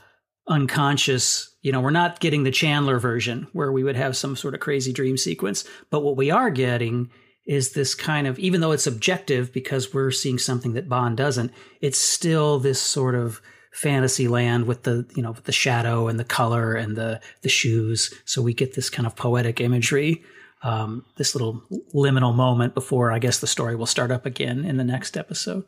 [0.48, 1.54] unconscious.
[1.62, 4.60] You know, we're not getting the Chandler version where we would have some sort of
[4.60, 5.64] crazy dream sequence.
[5.90, 7.10] But what we are getting
[7.46, 11.52] is this kind of, even though it's objective because we're seeing something that Bond doesn't,
[11.80, 13.40] it's still this sort of
[13.72, 17.48] fantasy land with the you know with the shadow and the color and the the
[17.48, 20.24] shoes so we get this kind of poetic imagery
[20.64, 21.62] um, this little
[21.94, 25.64] liminal moment before i guess the story will start up again in the next episode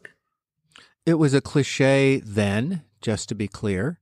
[1.05, 3.99] It was a cliche then, just to be clear.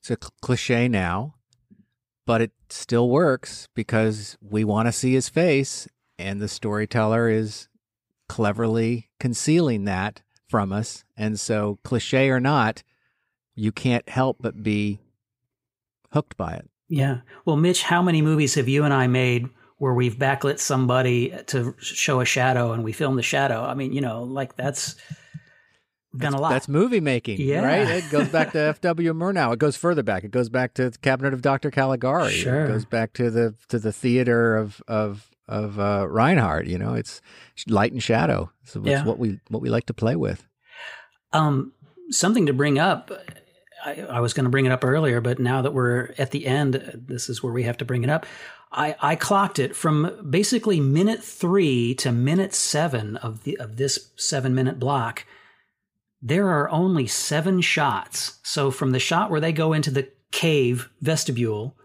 [0.00, 1.34] It's a cl- cliche now,
[2.24, 5.86] but it still works because we want to see his face,
[6.18, 7.68] and the storyteller is
[8.28, 11.04] cleverly concealing that from us.
[11.16, 12.82] And so, cliche or not,
[13.54, 15.00] you can't help but be
[16.12, 16.68] hooked by it.
[16.88, 19.46] yeah well mitch how many movies have you and i made
[19.76, 23.92] where we've backlit somebody to show a shadow and we film the shadow i mean
[23.92, 24.96] you know like that's
[26.16, 27.62] done a lot That's movie making, Yeah.
[27.62, 27.86] right?
[28.02, 29.12] It goes back to F.W.
[29.12, 29.52] Murnau.
[29.52, 30.24] It goes further back.
[30.24, 31.70] It goes back to the Cabinet of Dr.
[31.70, 32.32] Caligari.
[32.32, 32.64] Sure.
[32.64, 36.66] It goes back to the to the theater of of of uh, Reinhardt.
[36.66, 37.20] You know, it's
[37.66, 38.50] light and shadow.
[38.64, 39.04] So it's Yeah.
[39.04, 40.46] what we what we like to play with.
[41.32, 41.72] Um,
[42.10, 43.10] something to bring up.
[43.84, 46.46] I, I was going to bring it up earlier, but now that we're at the
[46.46, 46.74] end,
[47.06, 48.26] this is where we have to bring it up.
[48.72, 54.10] I, I clocked it from basically minute three to minute seven of the of this
[54.16, 55.24] seven minute block.
[56.20, 58.40] There are only seven shots.
[58.42, 61.77] So from the shot where they go into the cave vestibule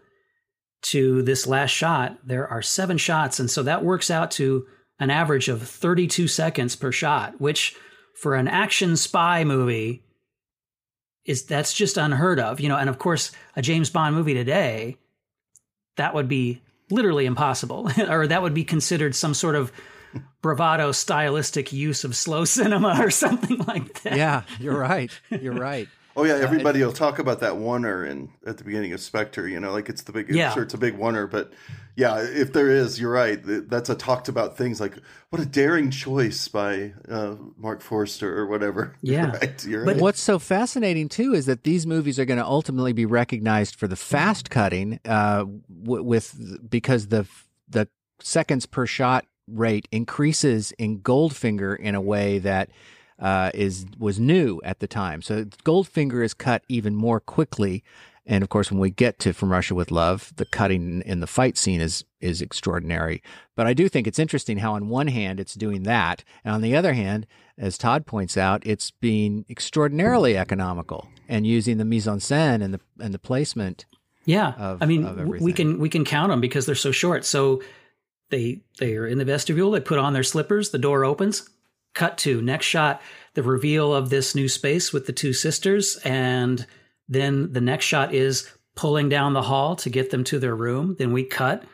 [0.84, 4.66] to this last shot, there are seven shots, and so that works out to
[4.98, 7.76] an average of 32 seconds per shot, which
[8.14, 10.02] for an action spy movie
[11.24, 14.96] is that's just unheard of you know and of course a james bond movie today
[15.96, 19.72] that would be literally impossible or that would be considered some sort of
[20.42, 25.10] bravado stylistic use of slow cinema or something like that Yeah, you're right.
[25.30, 25.88] You're right.
[26.16, 29.48] Oh yeah, everybody uh, will talk about that oneer in at the beginning of Spectre.
[29.48, 30.32] You know, like it's the big.
[30.34, 30.52] Yeah.
[30.54, 31.52] Sure, it's a big oneer, but
[31.96, 33.40] yeah, if there is, you're right.
[33.42, 34.94] That's a talked about things like
[35.30, 38.96] what a daring choice by uh, Marc Forster or whatever.
[39.02, 39.64] Yeah, right.
[39.66, 40.02] You're but right.
[40.02, 43.86] what's so fascinating too is that these movies are going to ultimately be recognized for
[43.86, 45.44] the fast cutting, uh,
[45.82, 47.26] w- with because the
[47.68, 47.88] the
[48.20, 52.70] seconds per shot rate increases in Goldfinger in a way that
[53.18, 55.22] uh, is was new at the time.
[55.22, 57.84] So Goldfinger is cut even more quickly.
[58.26, 61.26] And of course, when we get to From Russia with Love, the cutting in the
[61.26, 63.22] fight scene is is extraordinary.
[63.54, 66.62] But I do think it's interesting how, on one hand, it's doing that, and on
[66.62, 67.26] the other hand,
[67.58, 72.72] as Todd points out, it's being extraordinarily economical and using the mise en scène and
[72.72, 73.84] the and the placement.
[74.24, 77.26] Yeah, of, I mean, we can we can count them because they're so short.
[77.26, 77.62] So
[78.30, 79.70] they they are in the vestibule.
[79.70, 80.70] They put on their slippers.
[80.70, 81.50] The door opens
[81.94, 82.42] cut to.
[82.42, 83.00] Next shot
[83.34, 86.66] the reveal of this new space with the two sisters and
[87.08, 90.96] then the next shot is pulling down the hall to get them to their room.
[90.98, 91.64] Then we cut.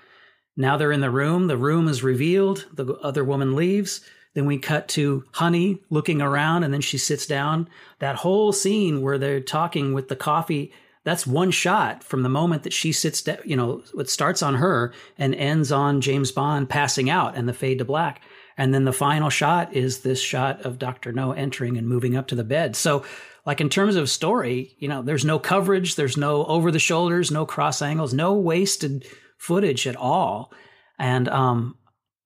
[0.56, 1.46] Now they're in the room.
[1.46, 2.66] The room is revealed.
[2.72, 4.00] The other woman leaves.
[4.34, 7.68] Then we cut to honey looking around and then she sits down.
[7.98, 10.72] That whole scene where they're talking with the coffee
[11.04, 14.56] that's one shot from the moment that she sits down you know it starts on
[14.56, 18.20] her and ends on james bond passing out and the fade to black
[18.60, 21.14] and then the final shot is this shot of Dr.
[21.14, 22.76] No entering and moving up to the bed.
[22.76, 23.06] So,
[23.46, 27.30] like in terms of story, you know, there's no coverage, there's no over the shoulders,
[27.30, 29.06] no cross angles, no wasted
[29.38, 30.52] footage at all.
[30.98, 31.78] And um,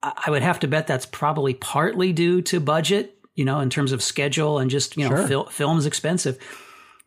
[0.02, 3.92] I would have to bet that's probably partly due to budget, you know, in terms
[3.92, 5.28] of schedule and just, you know, sure.
[5.28, 6.36] fil- film's expensive.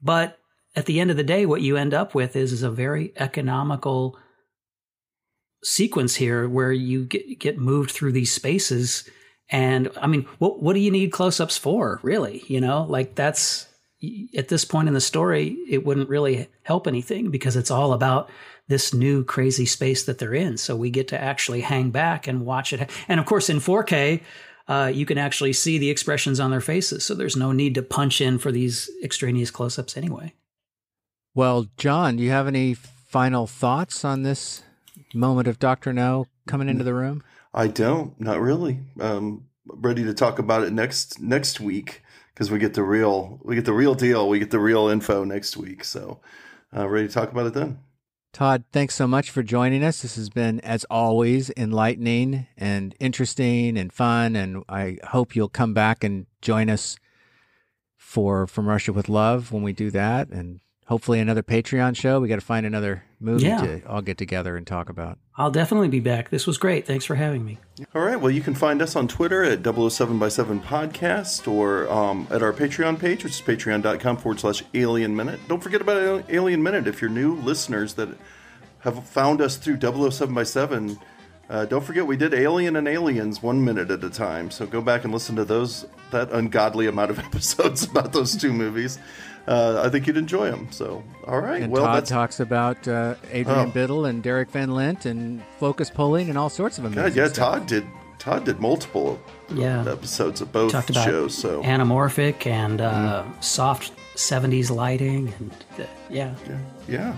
[0.02, 0.40] But
[0.74, 3.12] at the end of the day, what you end up with is, is a very
[3.18, 4.18] economical
[5.68, 9.10] sequence here where you get, get moved through these spaces
[9.50, 12.44] and I mean, what what do you need close-ups for, really?
[12.48, 13.68] You know, like that's
[14.36, 18.30] at this point in the story, it wouldn't really help anything because it's all about
[18.68, 20.58] this new crazy space that they're in.
[20.58, 22.92] So we get to actually hang back and watch it.
[23.08, 24.22] And of course, in 4K,
[24.68, 27.06] uh, you can actually see the expressions on their faces.
[27.06, 30.34] So there's no need to punch in for these extraneous close-ups anyway.
[31.34, 34.62] Well, John, do you have any final thoughts on this
[35.18, 37.24] moment of Doctor No coming into the room?
[37.54, 38.80] I don't, not really.
[39.00, 42.04] Um, ready to talk about it next next week
[42.34, 44.30] because we get the real we get the real deal.
[44.30, 45.84] We get the real info next week.
[45.84, 46.22] So,
[46.76, 47.80] uh, ready to talk about it then.
[48.34, 50.04] Todd, thanks so much for joining us.
[50.04, 54.36] This has been, as always, enlightening and interesting and fun.
[54.36, 56.98] And I hope you'll come back and join us
[57.96, 60.30] for From Russia with Love when we do that.
[60.30, 62.20] And hopefully another Patreon show.
[62.20, 63.62] We got to find another movie yeah.
[63.62, 65.20] to all get together and talk about.
[65.36, 66.30] I'll definitely be back.
[66.30, 66.88] This was great.
[66.88, 67.60] Thanks for having me.
[67.94, 68.20] All right.
[68.20, 72.42] Well, you can find us on Twitter at 007 by 7 podcast or um, at
[72.42, 75.40] our Patreon page, which is patreon.com forward slash alien minute.
[75.48, 76.88] Don't forget about Alien Minute.
[76.88, 78.10] If you're new listeners that
[78.80, 80.98] have found us through 007 by 7,
[81.50, 84.52] uh, don't forget we did Alien and Aliens one minute at a time.
[84.52, 88.54] So go back and listen to those that ungodly amount of episodes about those two
[88.54, 89.00] movies
[89.48, 90.68] uh, I think you'd enjoy them.
[90.72, 91.62] So, all right.
[91.62, 92.10] And well, Todd that's...
[92.10, 93.72] talks about uh, Adrian oh.
[93.72, 97.14] Biddle and Derek Vanlint and focus pulling and all sorts of amazing.
[97.14, 97.26] them.
[97.26, 97.86] yeah, Todd did.
[98.20, 99.22] Todd did multiple
[99.54, 99.88] yeah.
[99.88, 101.38] episodes of both Talked about shows.
[101.38, 103.44] So anamorphic and uh, mm.
[103.44, 105.52] soft '70s lighting, and
[106.10, 106.36] yeah.
[106.50, 106.58] yeah,
[106.88, 107.18] yeah.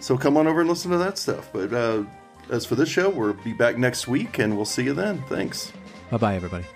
[0.00, 1.48] So come on over and listen to that stuff.
[1.52, 2.04] But uh,
[2.50, 5.24] as for this show, we'll be back next week, and we'll see you then.
[5.28, 5.72] Thanks.
[6.10, 6.66] Bye bye, everybody.